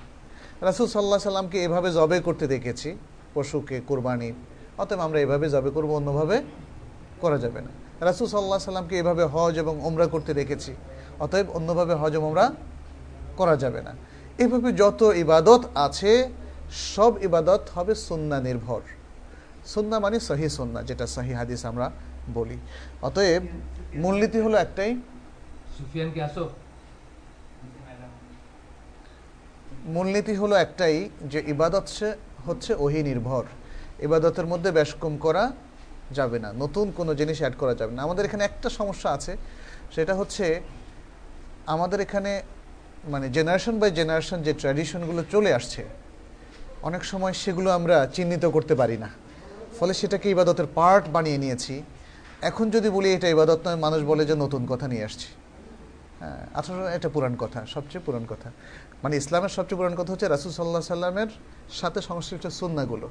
[0.68, 2.96] রাসুল সাল্লাহ সাল্লামকে এভাবে জবে করতে দেখেছি,
[3.34, 4.32] পশুকে, কোরবানি,
[4.78, 6.36] অতএব আমরা এভাবে জবে করব, অন্যভাবে
[7.20, 10.72] করা যাবে না। রাসুল সাল্লাহ সাল্লামকে এভাবে হজ এবং ওমরা করতে দেখেছি,
[11.20, 12.52] অতএব অন্যভাবে হজ ওমরা
[13.36, 13.92] করা যাবে না।
[14.38, 16.12] এভাবে যত ইবাদত আছে,
[16.94, 18.80] সব ইবাদত হবে সুন্না নির্ভর।
[19.66, 21.90] সুন্না মানে সহি সুন্না, যেটা সহি হাদিস আমরা
[22.34, 22.58] বলি।
[23.02, 23.42] অতএব
[23.94, 25.00] মূলনীতি হলো একটাই
[29.94, 30.96] মূলনীতি হলো একটাই
[31.32, 31.86] যে ইবাদত
[32.46, 33.44] হচ্ছে ওহি নির্ভর।
[34.06, 35.44] ইবাদতের মধ্যে বেশ কম করা
[36.18, 39.32] যাবে না, নতুন কোনো জিনিস অ্যাড করা যাবে না। আমাদের এখানে একটা সমস্যা আছে,
[39.94, 40.44] সেটা হচ্ছে
[41.74, 42.32] আমাদের এখানে
[43.12, 45.82] মানে জেনারেশন বাই জেনারেশন যে ট্র্যাডিশনগুলো চলে আসছে,
[46.88, 49.10] অনেক সময় সেগুলো আমরা চিহ্নিত করতে পারি না।
[49.78, 51.74] ফলে সেটাকে ইবাদতের পার্ট বানিয়ে নিয়েছি।
[52.50, 55.28] এখন যদি বলি এটা ইবাদত নয়, মানুষ বলে যে নতুন কথা নিয়ে আসছি।
[56.20, 58.50] হ্যাঁ আসলে এটা পুরান কথা, সবচেয়ে পুরান কথা।
[59.02, 61.30] মানে ইসলামের সবচেয়ে পুরান কথা হচ্ছে রাসুল সাল্লাহ সাল্লামের
[61.70, 63.08] সাথে সংশ্লিষ্ট সুন্নাগুলো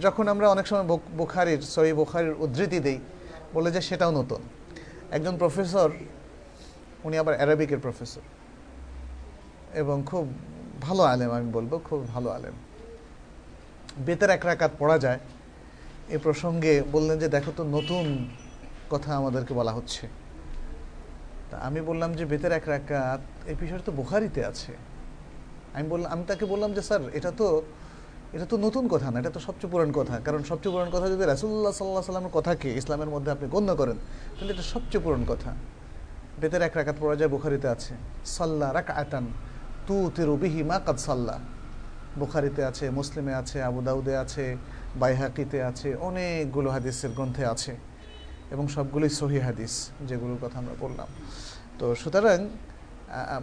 [0.00, 2.98] যখন আমরা অনেক সময় বুখারির সহি বুখারির উদ্ধৃতি দিই,
[3.54, 4.40] বলে যে সেটাও নতুন।
[5.10, 5.90] একজন প্রফেসর,
[7.04, 8.24] উনি আবার অ্যারাবিকের প্রফেসর।
[9.74, 10.24] এবং খুব
[10.80, 12.54] ভালো আলেম, আমি বলব খুব ভালো আলেম।
[14.06, 15.18] বেতের এক রাকাত পড়া যায়,
[16.08, 18.04] এ প্রসঙ্গে বললেন যে, দেখো তো নতুন
[18.90, 20.25] কথা আমাদেরকে বলা হচ্ছে।
[21.50, 24.72] তা আমি বললাম যে বেতের এক রাকাত, এই বিষয়টা তো বুখারিতে আছে।
[25.76, 27.46] আমি বললাম, আমি তাকে বললাম যে, স্যার, এটা তো
[28.36, 31.24] এটা তো নতুন কথা না, এটা তো সবচেয়ে পুরান কথা। কারণ সবচেয়ে পুরান কথা যদি
[31.32, 33.98] রাসুল্লাহ সাল্লাহ সাল্লামের কথাকে ইসলামের মধ্যে আপনি গণ্য করেন,
[34.36, 35.50] তাহলে এটা সবচেয়ে পুরান কথা।
[36.40, 37.92] বেতের এক রাকাত পড়া যায় বুখারিতে আছে,
[38.36, 39.24] সাল্লা রাক আতান
[39.86, 41.36] তু তিরুবিহি মা কাদ সাল্লা।
[42.20, 44.44] বুখারিতে আছে, মুসলিমে আছে আবুদাউদে আছে,
[45.00, 47.72] বাইহাকিতে আছে, অনেকগুলো হাদিসের গ্রন্থে আছে।
[48.54, 49.72] এবং সবগুলোই সহি হাদিস
[50.08, 51.08] যেগুলোর কথা আমরা বললাম।
[51.78, 52.38] তো সুতরাং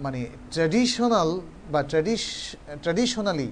[0.06, 0.20] মানে
[0.54, 1.30] ট্র্যাডিশনাল
[1.74, 2.24] বা ট্র্যাডিশ
[2.84, 3.50] ট্র্যাডিশনালি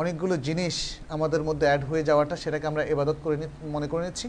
[0.00, 0.76] অনেকগুলো জিনিস
[1.14, 3.36] আমাদের মধ্যে অ্যাড হয়ে যাওয়াটা সেটাকে আমরা এবাদত করে
[3.74, 4.26] মনে করে নিচ্ছি।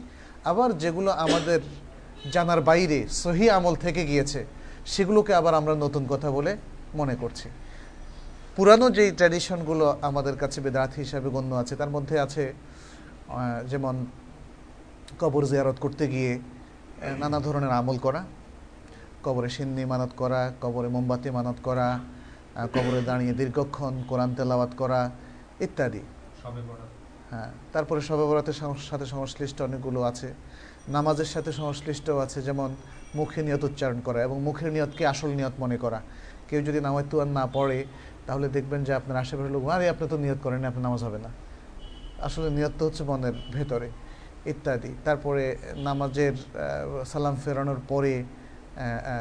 [0.51, 1.60] আবার যেগুলো আমাদের
[2.34, 4.41] জানার বাইরে সহি আমল থেকে গিয়েছে,
[4.93, 6.51] সেগুলোকে আবার আমরা নতুন কথা বলে
[6.99, 7.47] মনে করছি।
[8.55, 12.43] পুরানো যেই ট্র্যাডিশনগুলো আমাদের কাছে বেদাত হিসাবে গণ্য আছে, তার মধ্যে আছে
[13.71, 13.95] যেমন
[15.21, 16.34] কবর জিয়ারত করতে গিয়ে
[17.21, 18.21] নানা ধরনের আমল করা।
[19.25, 21.88] কবরে সিন্নি মানত করা কবরে মোমবাতি মানত করা
[22.75, 24.99] কবরে দাঁড়িয়ে দীর্ঘক্ষণ কোরআন তেলাওয়াত করা
[25.65, 26.01] ইত্যাদি।
[27.31, 28.57] হ্যাঁ তারপরে সবে বরাতের
[28.89, 30.29] সাথে সংশ্লিষ্ট অনেকগুলো আছে।
[30.95, 32.69] নামাজের সাথে সংশ্লিষ্ট আছে যেমন
[33.17, 35.99] মুখে নিয়ত উচ্চারণ করা এবং মুখের নিয়তকে আসল নিয়ত মনে করা।
[36.47, 37.79] কেউ যদি নামাজ তুয়ার না পড়ে
[38.27, 41.32] তাহলে দেখবেন যে আপনার আশেপাশের লোক আরে আপনি তো নিয়ত করেন আপনার নামাজ হবে না।
[42.28, 43.89] আসলে নিয়ত তো হচ্ছে মনের ভেতরে।
[44.45, 46.33] ইত্যাদি। তারপরে নামাজের
[47.05, 48.23] সালাম ফেরানোর পরে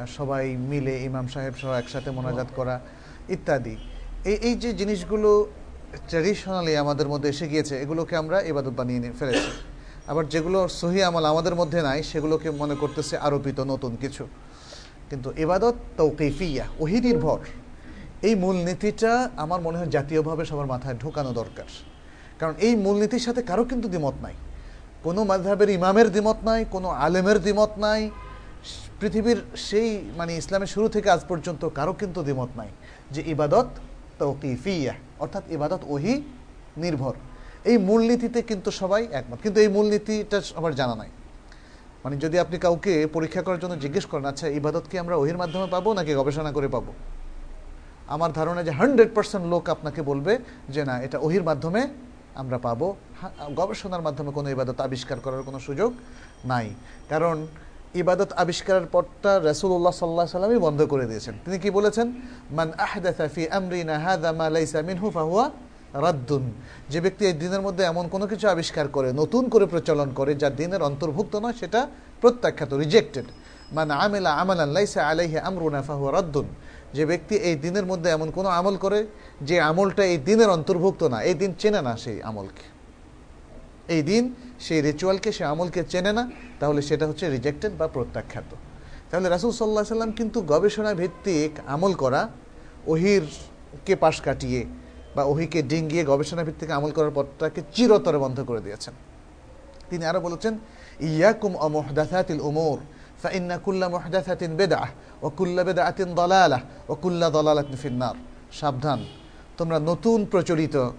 [0.07, 2.81] সবাই মিলে ইমাম সাহেব সহ একসাথে মোনাজাত করা
[3.29, 3.77] ইত্যাদি।
[4.25, 5.47] এই এই যে জিনিসগুলো
[6.09, 9.51] ট্র্যাডিশনালি আমাদের মধ্যে এসে গিয়েছে, এগুলোকে আমরা ইবাদত বানিয়ে নিয়ে ফেলেছি।
[10.07, 14.27] আবার যেগুলো সহি আমল আমাদের মধ্যে নাই, সেগুলোকে মনে করতেছে আরোপিত নতুন কিছু।
[15.11, 17.39] কিন্তু ইবাদত তৌকিফিয়া, ওহি নির্ভর।
[18.23, 21.69] এই মূলনীতিটা আমার মনে হয় জাতীয়ভাবে সবার মাথায় ঢোকানো দরকার।
[22.39, 24.35] কারণ এই মূলনীতির সাথে কারও কিন্তু দ্বিমত নাই।
[25.05, 28.11] কোনো মাধাবের ইমামের দ্বিমত নাই, কোনো আলেমের দ্বিমত নাই।
[29.01, 29.39] পৃথিবীর
[29.69, 29.89] সেই
[30.19, 32.71] মানে ইসলামের শুরু থেকে আজ পর্যন্ত কারও কিন্তু দ্বিমত নাই
[33.15, 33.69] যে ইবাদত
[34.19, 36.15] তৌকিফিয়া, অর্থাৎ ইবাদত ওহি
[36.77, 37.15] নির্ভর।
[37.71, 41.11] এই মূলনীতিতে কিন্তু সবাই একমত। কিন্তু এই মূলনীতিটা সবার জানা নাই।
[42.05, 45.67] মানে যদি আপনি কাউকে পরীক্ষা করার জন্য জিজ্ঞেস করেন আচ্ছা ইবাদত কি আমরা ওহির মাধ্যমে
[45.75, 46.93] পাবো নাকি গবেষণা করে পাবো?
[48.15, 50.33] আমার ধারণা যে হান্ড্রেড পার্সেন্ট লোক আপনাকে বলবে
[50.75, 51.83] যে, না, এটা ওহির মাধ্যমে
[52.39, 52.97] আমরা পাবো।
[53.57, 55.91] গবেষণার মাধ্যমে কোনো ইবাদত আবিষ্কার করার কোনো সুযোগ
[56.45, 56.67] নাই।
[57.09, 57.47] কারণ
[57.95, 62.07] ইবাদত আবিষ্কারের পরটা রাসূলুল্লাহ সাল্লাহ সাল্লামই বন্ধ করে দিয়েছেন। তিনি কি বলেছেন?
[62.51, 63.97] মান আহদাথা ফি আমরিনা
[65.17, 65.51] ফাহুয়া
[66.05, 66.45] রাদ্দুন।
[66.89, 70.49] যে ব্যক্তি এই দিনের মধ্যে এমন কোনো কিছু আবিষ্কার করে, নতুন করে প্রচলন করে, যা
[70.51, 71.81] দিনের অন্তর্ভুক্ত নয়, সেটা
[72.21, 73.25] প্রত্যাখ্যাত রিজেক্টেড
[73.73, 76.47] মান আমেলা আমালান লাইসা আলাইহি আমরুনা ফাহুয়া রাদ্দুন।
[76.97, 79.01] যে ব্যক্তি এই দিনের মধ্যে এমন কোনো আমল করে
[79.49, 82.67] যে আমলটা এই দিনের অন্তর্ভুক্ত না, এই দিন চেনে না সেই আমলকে।
[83.95, 84.25] এই দিন
[84.67, 86.25] সেই রিচুয়ালকে সে আমলকে চেনে না,
[86.61, 88.51] তাহলে সেটা হচ্ছে রিজেক্টেড বা প্রত্যাখ্যাত।
[89.11, 92.21] তাহলে রাসুল সাল্লাহ সাল্লাম কিন্তু গবেষণা ভিত্তিক আমল করা,
[92.93, 94.61] ওহিরকে পাশ কাটিয়ে
[95.17, 98.95] বা ওহিকে ডিঙ্গিয়ে গবেষণা ভিত্তিক আমল করার পথটাকে চিরতরে বন্ধ করে দিয়েছেন।
[99.91, 100.55] তিনি আরও বলেছেন,
[101.11, 102.79] ইয়াকুম অমহদাসাতিল উমর
[103.23, 106.15] ফাইন্না মহদাসাতিন বেদাহ বেদা ওকুল্লা বেদা আতিন
[108.53, 109.05] সাবধান।
[109.57, 110.91] তোমরা নতুন প্রচলিত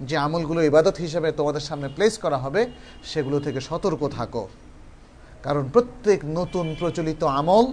[0.00, 2.66] যে আমলগুলো ইবাদত হিসেবে তোমাদের সামনে প্লেস করা হবে,
[3.04, 4.48] সেগুলো থেকে সতর্ক থাকো।
[5.42, 7.64] কারণ প্রত্যেক নতুন প্রচলিত আমল,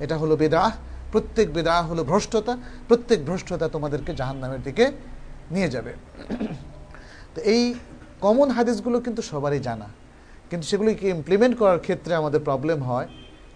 [0.00, 0.70] এটা হলো বেদাহ
[1.12, 2.56] প্রত্যেক বেদাহ হলো ভ্রষ্টতা,
[2.88, 4.92] প্রত্যেক ভ্রষ্টতা তোমাদেরকে জাহান্নামের দিকে
[5.50, 5.92] নিয়ে যাবে।
[7.34, 7.74] তো এই
[8.20, 9.88] কমন হাদিসগুলো কিন্তু সবারই জানা।
[10.50, 13.08] কিন্তু সেগুলিকে ইমপ্লিমেন্ট করার ক্ষেত্রে আমাদের প্রবলেম হয়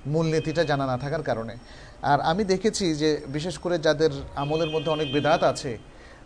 [0.07, 1.55] মূলনীতিটা জানা না থাকার কারণে।
[2.03, 5.79] আর আমি দেখেছি যে, বিশেষ করে যাদের আমলের মধ্যে অনেক বেদাত আছে,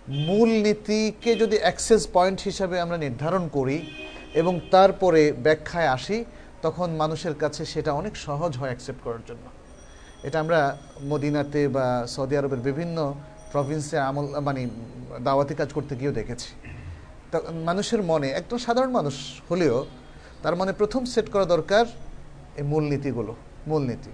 [0.08, 3.90] মূলনীতিকে যদি অ্যাক্সেস পয়েন্ট হিসাবে আমরা নির্ধারণ করি
[4.34, 6.24] এবং তারপরে ব্যাখ্যায় আসি,
[6.62, 9.44] তখন মানুষের কাছে সেটা অনেক সহজ হয় অ্যাকসেপ্ট করার জন্য।
[10.22, 13.14] এটা আমরা মদিনাতে বা সৌদি আরবের বিভিন্ন
[13.52, 14.68] প্রভিন্সে আমল মানে
[15.22, 16.48] দাওয়াতি কাজ করতে গিয়েও দেখেছি।
[17.30, 19.84] তা মানুষের মনে, একদম সাধারণ মানুষ হলেও
[20.42, 21.84] তার মনে প্রথম সেট করা দরকার
[22.56, 23.34] এই মূলনীতিগুলো।
[23.66, 24.10] মূলনীতি।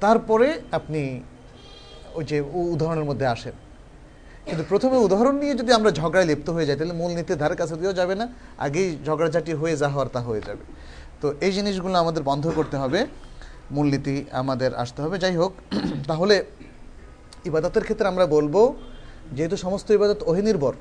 [0.00, 1.20] তারপরে আপনি
[2.14, 2.40] ওই যে
[2.74, 3.52] উদাহরণের মধ্যে আসেন।
[4.46, 7.92] কিন্তু প্রথমে উদাহরণ নিয়ে যদি আমরা ঝগড়ায় লিপ্ত হয়ে যাই, তাহলে মূলনীতির ধারে কাছে দিয়েও
[7.92, 10.64] যাবে না, আগেই ঝগড়াঝাটি হয়ে যা হওয়ার তা হয়ে যাবে।
[11.20, 13.06] তো এই জিনিসগুলো আমাদের বন্ধ করতে হবে,
[13.70, 15.52] মূলনীতি আমাদের আসতে হবে। যাই হোক,
[16.08, 16.44] তাহলে
[17.44, 18.74] ইবাদতের ক্ষেত্রে আমরা বলব,
[19.32, 20.72] যেহেতু সমস্ত ইবাদত অহিনির্ভর,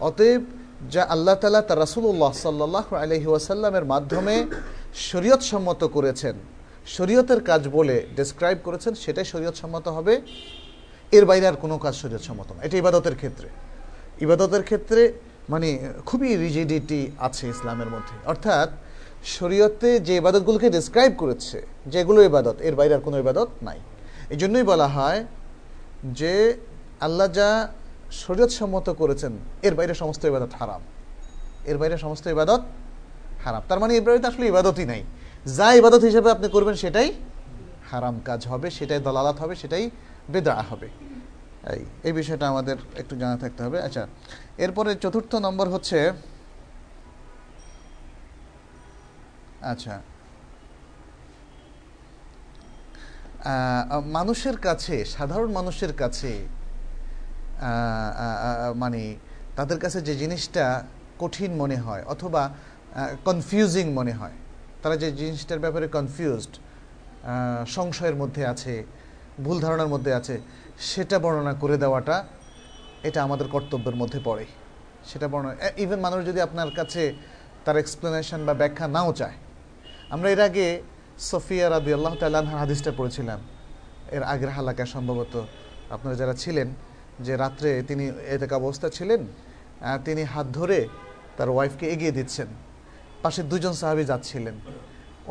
[0.00, 0.42] অতএব
[0.90, 4.46] যা আল্লাহ তালা তার রাসুল্লাহ সাল্লাহ আলহি ওয়াসাল্লামের মাধ্যমে
[4.94, 6.34] শরীয়ত সম্মত করেছেন
[6.86, 10.20] শরীয়তের কাজ বলে ডেসক্রাইব করেছেন, সেটাই শরীয়ত সম্মত হবে।
[11.12, 13.48] এর বাইরে আর কোনো কাজ শরীয়ত সম্মত না এটা ইবাদতের ক্ষেত্রে।
[14.20, 15.12] ইবাদতের ক্ষেত্রে
[15.48, 18.68] মানে খুবই রিজিডিটি আছে ইসলামের মধ্যে। অর্থাৎ
[19.24, 23.78] শরীয়তে যে ইবাদতগুলোকে ডেসক্রাইব করেছে, যেগুলো ইবাদত, এর বাইরে আর কোনো ইবাদত নাই।
[24.30, 25.26] এই জন্যই বলা হয়
[26.04, 26.54] যে
[27.00, 27.68] আল্লাহ যা
[28.12, 29.32] শরীয়ত সম্মত করেছেন,
[29.62, 30.80] এর বাইরে সমস্ত ইবাদত হারাম।
[31.64, 32.60] এর বাইরে সমস্ত ইবাদত
[33.44, 35.04] হারাম। তার মানে এর বাইরে আসলে ইবাদতই নাই।
[35.46, 37.08] যা ইবাদত হিসেবে আপনি করবেন সেটাই
[37.90, 39.84] হারাম কাজ হবে, সেটাই দলালাত হবে, সেটাই
[40.32, 40.88] বেদা হবে।
[41.74, 44.02] এই এই বিষয়টা আমাদের একটু জানা থাকতে হবে। আচ্ছা
[44.64, 45.98] এরপরে চতুর্থ নম্বর হচ্ছে
[49.72, 49.94] আচ্ছা
[54.16, 56.32] মানুষের কাছে, সাধারণ মানুষের কাছে
[58.82, 59.02] মানে
[59.58, 60.64] তাদের কাছে যে জিনিসটা
[61.22, 62.42] কঠিন মনে হয় অথবা
[63.26, 64.36] কনফিউজিং মনে হয়
[64.84, 66.52] তারা যে জিনিসটার ব্যাপারে কনফিউজড
[67.76, 68.74] সংশয়ের মধ্যে আছে,
[69.44, 70.34] ভুল ধারণার মধ্যে আছে,
[70.90, 72.16] সেটা বর্ণনা করে দেওয়াটা
[73.08, 74.44] এটা আমাদের কর্তব্যের মধ্যে পড়ে।
[75.08, 75.54] সেটা বর্ণনা
[75.84, 77.02] ইভেন মানুষ যদি আপনার কাছে
[77.64, 79.36] তার এক্সপ্লেনেশন বা ব্যাখ্যা নাও চায়।
[80.14, 80.66] আমরা এর আগে
[81.30, 83.40] সফিয়া রাদি আল্লাহ তাল্লাহ হাদিসটা পড়েছিলাম।
[84.16, 85.34] এর আগের হালাকা সম্ভবত
[85.94, 86.68] আপনারা যারা ছিলেন,
[87.26, 88.04] যে রাত্রে তিনি
[88.34, 89.20] এতেকা অবস্থা ছিলেন
[90.06, 90.78] তিনি হাত ধরে
[91.36, 92.48] তার ওয়াইফকে এগিয়ে দিচ্ছেন।
[93.24, 94.56] পাশে দুজন সাহাবি যাচ্ছিলেন।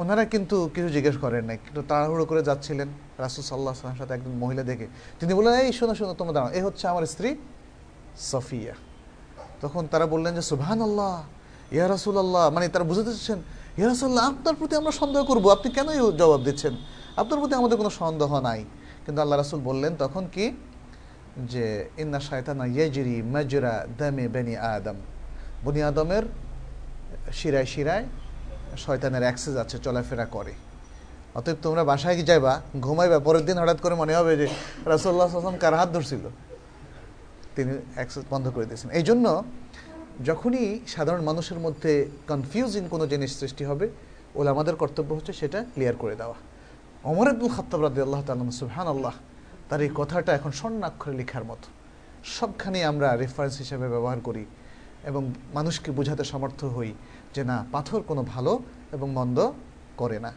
[0.02, 2.88] ওনারা কিন্তু কিছু জিজ্ঞেস করেন নাই, কিন্তু তাড়াহুড়ো করে যাচ্ছিলেন
[3.24, 4.88] রাসুল সাল্লাহ সাল্লামের সাথে একজন মহিলা দেখে।
[5.20, 7.30] তিনি বললেন, এই শোনো শোনো, তোমরা দাঁড়াও, এ হচ্ছে আমার স্ত্রী
[8.32, 8.76] সফিয়া।
[9.64, 11.16] তখন তারা বললেন যে সুবহান আল্লাহ
[11.76, 13.39] ইয়া রাসুল আল্লাহ মানে তারা বুঝতে চাচ্ছেন,
[13.80, 15.88] ইয়া রাসুল্লাহ আপনার প্রতি আমরা সন্দেহ করব, আপনি কেন
[16.20, 16.74] জবাব দিচ্ছেন?
[17.22, 18.62] আপনার প্রতি আমাদের কোনো সন্দেহ নাই।
[19.06, 20.46] কিন্তু আল্লাহ রাসুল বললেন তখন কি?
[21.52, 21.66] যে,
[22.02, 24.98] ইন্না শায়তানা ইয়াজরি মাজরা দামে বেনি আদম।
[25.64, 26.24] বনি আদমের
[27.32, 28.05] শিরায় শিরায়
[28.78, 30.53] শয়তানের অ্যাক্সেস আছে, চলাফেরা করে।
[31.36, 32.61] অতএব তোমরা বাসায় যাইবা?
[32.82, 34.47] ঘুমাইবা, পরের দিন হঠাৎ করে মনে হবে যে
[34.86, 36.30] রাসুল্লাহ আসলাম কার হাত ধরছিল?
[37.55, 39.43] তিনি অ্যাক্সেস বন্ধ করে দিয়েছেন। এই জন্য
[40.26, 43.89] যখনই সাধারণ মানুষের মধ্যে কনফিউজিং কোনো জিনিস সৃষ্টি হবে
[44.36, 46.36] ওলা আমাদের কর্তব্য হচ্ছে সেটা ক্লিয়ার করে দেওয়া।
[47.03, 49.13] অমর আব্দুল খাত্তাব রাদি আল্লাহ তালন সুহান আল্লাহ
[49.69, 51.67] তার এই কথাটা এখন স্বর্ণাক্ষরে লেখার মতো।
[52.24, 54.45] সবখানে আমরা রেফারেন্স হিসেবে ব্যবহার করি।
[55.04, 56.93] এবং মানুষকে বোঝাতে সমর্থ হই
[57.36, 58.60] যে না, পাথর কোনো ভালো
[58.91, 59.38] এবং মন্দ
[59.97, 60.32] করে না।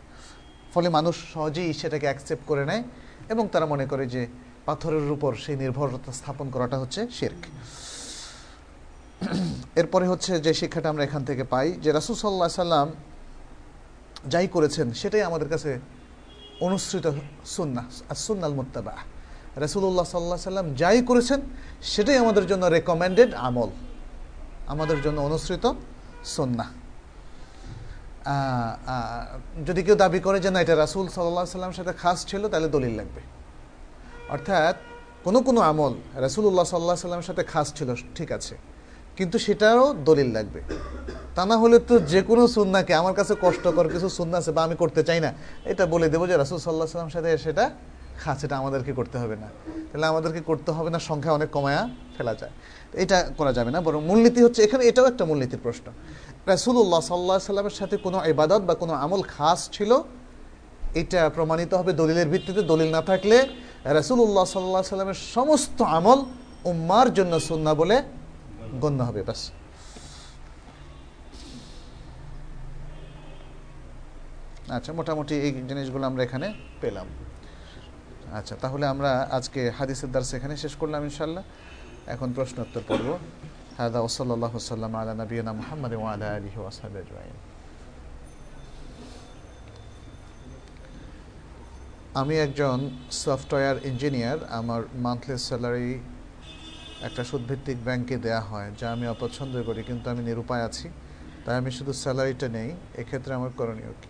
[0.74, 2.82] ফলে মানুষ সহজেই সেটাকে অ্যাকসেপ্ট করে নেয়
[3.28, 4.26] এবং তারা মনে করে যে
[4.66, 7.42] পাথরের উপর সেই নির্ভরতা স্থাপন করাটা হচ্ছে শেরক।
[9.80, 12.88] এরপরে হচ্ছে যে শিক্ষাটা আমরা এখান থেকে পাই যে রাসুল সাল্লাহ সাল্লাম
[14.28, 15.70] যাই করেছেন সেটাই আমাদের কাছে
[16.60, 17.06] অনুসৃত
[17.44, 18.94] সুন্না আর সুন্নাল মুত্তাবা
[19.56, 21.40] রাসুল্লাহ সাল্লাহ সাল্লাম যাই করেছেন
[21.82, 23.70] সেটাই আমাদের জন্য রেকমেন্ডেড আমল।
[24.72, 25.64] আমাদের জন্য অনুসৃত
[26.36, 26.66] সুন্না
[29.68, 32.94] যদি কেউ দাবি করে যে না, এটা রাসুল সাল্লাহ সাল্লামের সাথে খাস ছিল, তাহলে দলিল
[33.00, 33.20] লাগবে।
[34.34, 34.76] অর্থাৎ
[35.26, 35.94] কোনো কোনো আমল
[36.24, 37.88] রাসুল্লাহ সাল্লাহ সাল্লামের সাথে খাস ছিল,
[38.18, 38.54] ঠিক আছে।
[39.18, 40.60] কিন্তু সেটাও দলিল লাগবে।
[41.36, 44.76] তা না হলে তো যে কোনো সুন্নাকে আমার কাছে কষ্টকর কিছু সুন্না আছে বা আমি
[44.82, 45.30] করতে চাই না,
[45.70, 47.64] এটা বলে দেবো যে রাসুল সাল্লাহ সাল্লাম সাথে সেটা
[48.22, 49.48] খাস, এটা আমাদেরকে করতে হবে না।
[49.90, 51.82] তাহলে আমাদেরকে করতে হবে না, সংখ্যা অনেক কমায়া
[52.16, 52.54] ফেলা যায়।
[53.02, 55.86] এটা করা যাবে না, বরং মূলনীতি হচ্ছে এখানে এটাও একটা মূলনীতির প্রশ্ন।
[56.52, 59.90] রাসুল্লাহ সাল্লাহ সাল্লামের সাথে কোনো ইবাদত বা কোনো আমল খাস ছিল?
[61.00, 63.36] এটা প্রমাণিত হবে দলিলের ভিত্তিতে। দলিল না থাকলে
[63.98, 66.20] রাসুল্লাহ সাল্লাহ সাল্লামের সমস্ত আমল
[66.70, 67.96] উম্মার জন্য সুন্না বলে
[68.82, 69.42] গণ্য হবে, ব্যাস।
[74.76, 76.46] আচ্ছা মোটামুটি এই জিনিসগুলো আমরা এখানে
[76.82, 77.06] পেলাম।
[78.38, 81.44] আচ্ছা তাহলে আমরা আজকে হাদিসের দার্স এখানে শেষ করলাম ইনশাল্লাহ
[82.14, 83.08] এখন প্রশ্ন উত্তর পড়ব
[83.78, 86.94] হাদা ওসল্লাহ সাল্লাম আলা নবীনা মোহাম্মদ ওয়ালা আলহি ওয়াসাব
[92.20, 92.78] আমি একজন
[93.22, 95.92] সফটওয়্যার ইঞ্জিনিয়ার। আমার মান্থলি স্যালারি
[97.06, 100.86] একটা সুদভিত্তিক ব্যাংকে দেয়া হয়, যা আমি অপছন্দ করি, কিন্তু আমি নিরুপায় আছি।
[101.44, 102.68] তাই আমি শুধু স্যালারিটা নেই,
[103.02, 104.08] এক্ষেত্রে আমার করণীয় কি?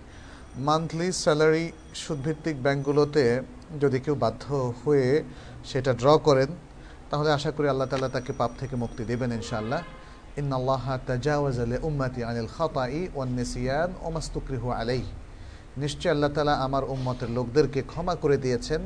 [0.69, 1.65] মান্থলি স্যালারি
[2.03, 3.25] সুদভিত্তিক ব্যাংকগুলোতে
[3.83, 4.45] যদি কেউ বাধ্য
[4.83, 5.09] হয়ে
[5.71, 6.51] সেটা ড্র করেন
[7.11, 9.81] তাহলে আশা করি আল্লাহ তালা তাকে পাপ থেকে মুক্তি দেবেন ইনশাআল্লাহ।
[10.41, 13.01] ইন আল্লাহ তাজাওয়াজ আলে উম্মাতি আনিল খাতাই
[13.39, 15.03] নেসিয়ান ওমাস্তুকরিহু আলাই
[15.83, 18.81] নিশ্চয় আল্লাহ তালা আমার উম্মতের লোকদেরকে ক্ষমা করে দিয়েছেন,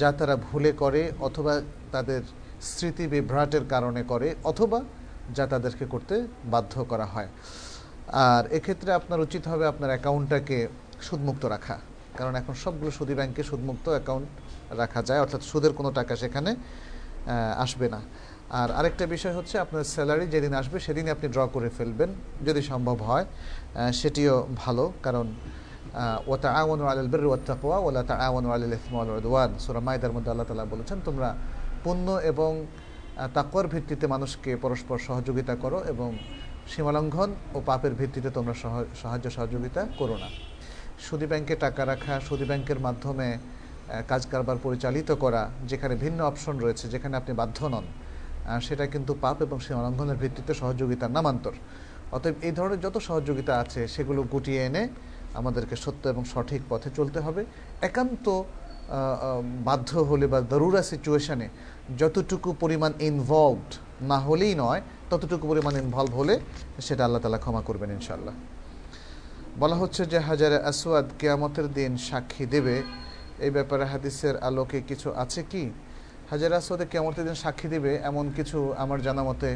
[0.00, 1.52] যা তারা ভুলে করে অথবা
[1.94, 2.22] তাদের
[2.70, 4.78] স্মৃতি বিভ্রাটের কারণে করে অথবা
[5.36, 6.14] যা তাদেরকে করতে
[6.52, 7.30] বাধ্য করা হয়।
[8.30, 10.58] আর এক্ষেত্রে আপনার উচিত হবে আপনার অ্যাকাউন্টটাকে
[11.06, 11.76] সুদমুক্ত রাখা।
[12.18, 14.28] কারণ এখন সবগুলো সুদী ব্যাংকে সুদমুক্ত অ্যাকাউন্ট
[14.80, 16.50] রাখা যায়, অর্থাৎ সুদের কোনো টাকা সেখানে
[17.64, 18.00] আসবে না।
[18.60, 22.10] আর আরেকটা বিষয় হচ্ছে আপনার স্যালারি যেদিন আসবে সেদিনই আপনি ড্র করে ফেলবেন।
[22.46, 23.24] যদি সম্ভব হয়
[24.00, 25.26] সেটিও ভালো। কারণ
[26.32, 30.46] ওতা আওয়ান আল বের ওয়াত্তাকোয়া ওলা তা আওয়ান আল ইসমাল ওয়ান সুরা মায়দার মধ্যে আল্লাহ
[30.50, 31.28] তালা বলেছেন, তোমরা
[31.84, 32.52] পুণ্য এবং
[33.36, 36.10] তাকর ভিত্তিতে মানুষকে পরস্পর সহযোগিতা করো এবং
[36.72, 38.54] সীমালঙ্ঘন ও পাপের ভিত্তিতে তোমরা
[39.02, 40.28] সাহায্য সহযোগিতা করো না।
[41.06, 43.28] সুদী ব্যাংকে টাকা রাখা, সুদী ব্যাংকের মাধ্যমে
[44.10, 47.86] কাজ কারবার পরিচালিত করা, যেখানে ভিন্ন অপশন রয়েছে, যেখানে আপনি বাধ্য নন
[48.66, 51.54] সেটা কিন্তু পাপ এবং সীমালঙ্ঘনের ভিত্তিতে সহযোগিতার নামান্তর।
[52.16, 54.82] অতএব এই ধরনের যত সহযোগিতা আছে, সেগুলো গুটিয়ে এনে
[55.40, 57.42] আমাদেরকে সত্য এবং সঠিক পথে চলতে হবে।
[57.88, 58.26] একান্ত
[59.68, 61.46] বাধ্য হলে বা দরুরা সিচুয়েশানে
[62.00, 63.70] যতটুকু পরিমাণ ইনভলভড
[64.10, 64.80] না হলেই নয়,
[65.10, 66.34] ততটুকু পরিমাণ ইনভলভ হলে
[66.86, 68.34] সেটা আল্লাহ তালা ক্ষমা করবেন ইনশাল্লাহ
[69.62, 72.76] বলা হচ্ছে যে হাজারে আসওয়াদ কেয়ামতের দিন সাক্ষী দেবে
[73.44, 75.64] এই ব্যাপারে হাদিসের আলোকে কিছু আছে কি?
[76.30, 79.50] হাজারে আসওয়াদে কেয়ামতের দিন সাক্ষী দেবে এমন কিছু আমার জানা মতে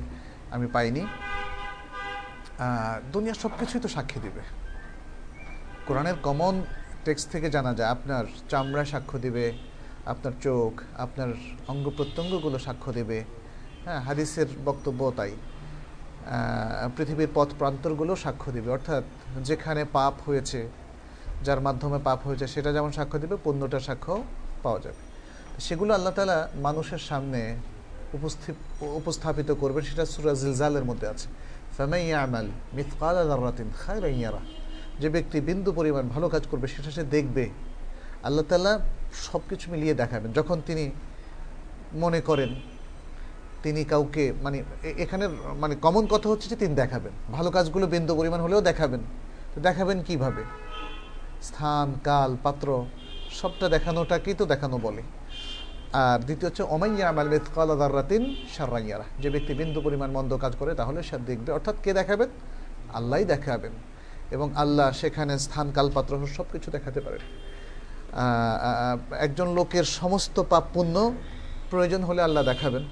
[0.54, 1.02] আমি পাইনি।
[3.12, 4.42] দুনিয়া সব কিছুই তো সাক্ষী দিবে।
[5.86, 6.54] কোরআনের কমন
[7.04, 9.46] টেক্সট থেকে জানা যায়, আপনার চামড়া সাক্ষ্য দিবে,
[10.12, 10.72] আপনার চোখ,
[11.04, 11.30] আপনার
[11.72, 13.18] অঙ্গ প্রত্যঙ্গগুলো সাক্ষ্য দেবে।
[13.84, 15.32] হ্যাঁ হাদিসের বক্তব্য তাই।
[16.96, 19.04] পৃথিবীর পথ প্রান্তরগুলো সাক্ষ্য দিবে। অর্থাৎ
[19.48, 20.60] যেখানে পাপ হয়েছে
[21.44, 24.14] যার মাধ্যমে পাপ হয়েছে, সেটা যেমন সাক্ষ্য দিবে পণ্যটা সাক্ষ্য
[24.62, 25.02] পাওয়া যাবে।
[25.58, 27.40] সেগুলো আল্লাহ তালা মানুষের সামনে
[28.12, 28.54] উপস্থিত
[29.00, 31.28] উপস্থাপিত করবে সেটা সুরা জিলজালের মধ্যে আছে।
[35.00, 37.44] যে ব্যক্তি বিন্দু পরিমাণ ভালো কাজ করবে, সেটা সে দেখবে।
[38.22, 38.72] আল্লাহ তালা
[39.12, 40.84] সব কিছু মিলিয়ে দেখাবেন। যখন তিনি
[41.92, 42.50] মনে করেন,
[43.62, 45.28] তিনি কাউকে মানে এখানের
[45.62, 49.00] মানে কমন কথা হচ্ছে যে তিনি দেখাবেন। ভালো কাজগুলো বিন্দু পরিমাণ হলেও দেখাবেন।
[49.54, 50.42] তো দেখাবেন কীভাবে?
[51.42, 52.84] স্থান, কাল, পাত্র,
[53.30, 55.02] সবটা দেখানোটাকেই তো দেখানো বলে।
[55.92, 60.74] আর দ্বিতীয় হচ্ছে অমাইয়া আমাল মেতকাল দার্রাতিন সার্রাইয়ারা যে ব্যক্তি বিন্দু পরিমাণ মন্দ কাজ করে,
[60.74, 62.28] তাহলে সে দেখবে, অর্থাৎ কে দেখাবেন?
[62.94, 63.72] আল্লাহই দেখাবেন।
[64.30, 67.20] এবং আল্লাহ সেখানে স্থান কালপাত্র সব কিছু দেখাতে পারেন।
[69.18, 71.12] একজন লোকের সমস্ত পাপ পুণ্য
[71.70, 72.84] প্রয়োজন হলে আল্লাহ দেখাবেন।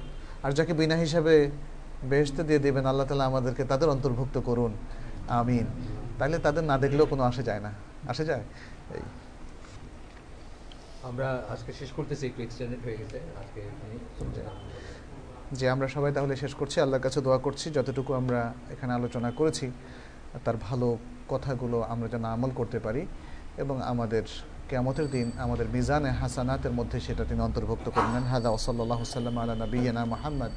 [0.43, 1.51] আর যাকে বিনা হিসাবে
[2.05, 4.75] বেহেস্তে দিয়ে দেবেন, আল্লাহ তালা আমাদেরকে তাদের অন্তর্ভুক্ত করুন।
[5.29, 5.67] আমিন।
[6.19, 7.73] তাহলে তাদের না দেখলেও কোনো আসে যায় না।
[8.13, 8.45] আসা যায়?
[8.97, 9.05] এই।
[11.11, 13.61] আমরা আজকে শেষ করতেছি একটু এক্সটেন্ডেড হয়ে গেছে আজকে
[15.59, 18.41] যে আমরা সবাই তাহলে শেষ করছি আল্লাহর কাছে দোয়া করছি যতটুকু আমরা
[18.75, 19.67] এখানে আলোচনা করেছি
[20.45, 20.89] তার ভালো
[21.33, 23.03] কথাগুলো আমরা যেন আমল করতে পারি
[23.63, 24.25] এবং আমাদের
[24.71, 30.03] কেমতের দিন আমাদের মিজানে হাসানাতের মধ্যে সেটা তিনি অন্তর্ভুক্ত করলেন হাজা ওসল্লাহ সাল্লাম আলা নবীনা
[30.13, 30.53] মোহাম্মদ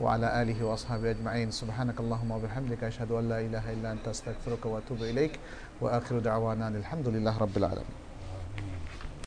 [0.00, 4.64] ও আলা আলহি ওসহাবি আজমাইন। সুবাহানকাল্লাহ আবহামদিকা শাহদু আল্লাহ ইলাহ ইল্লা তাস্তাক ফিরুক
[5.12, 5.32] ইলাইক।
[5.80, 7.94] وآخر دعوانا الحمد لله رب العالمين.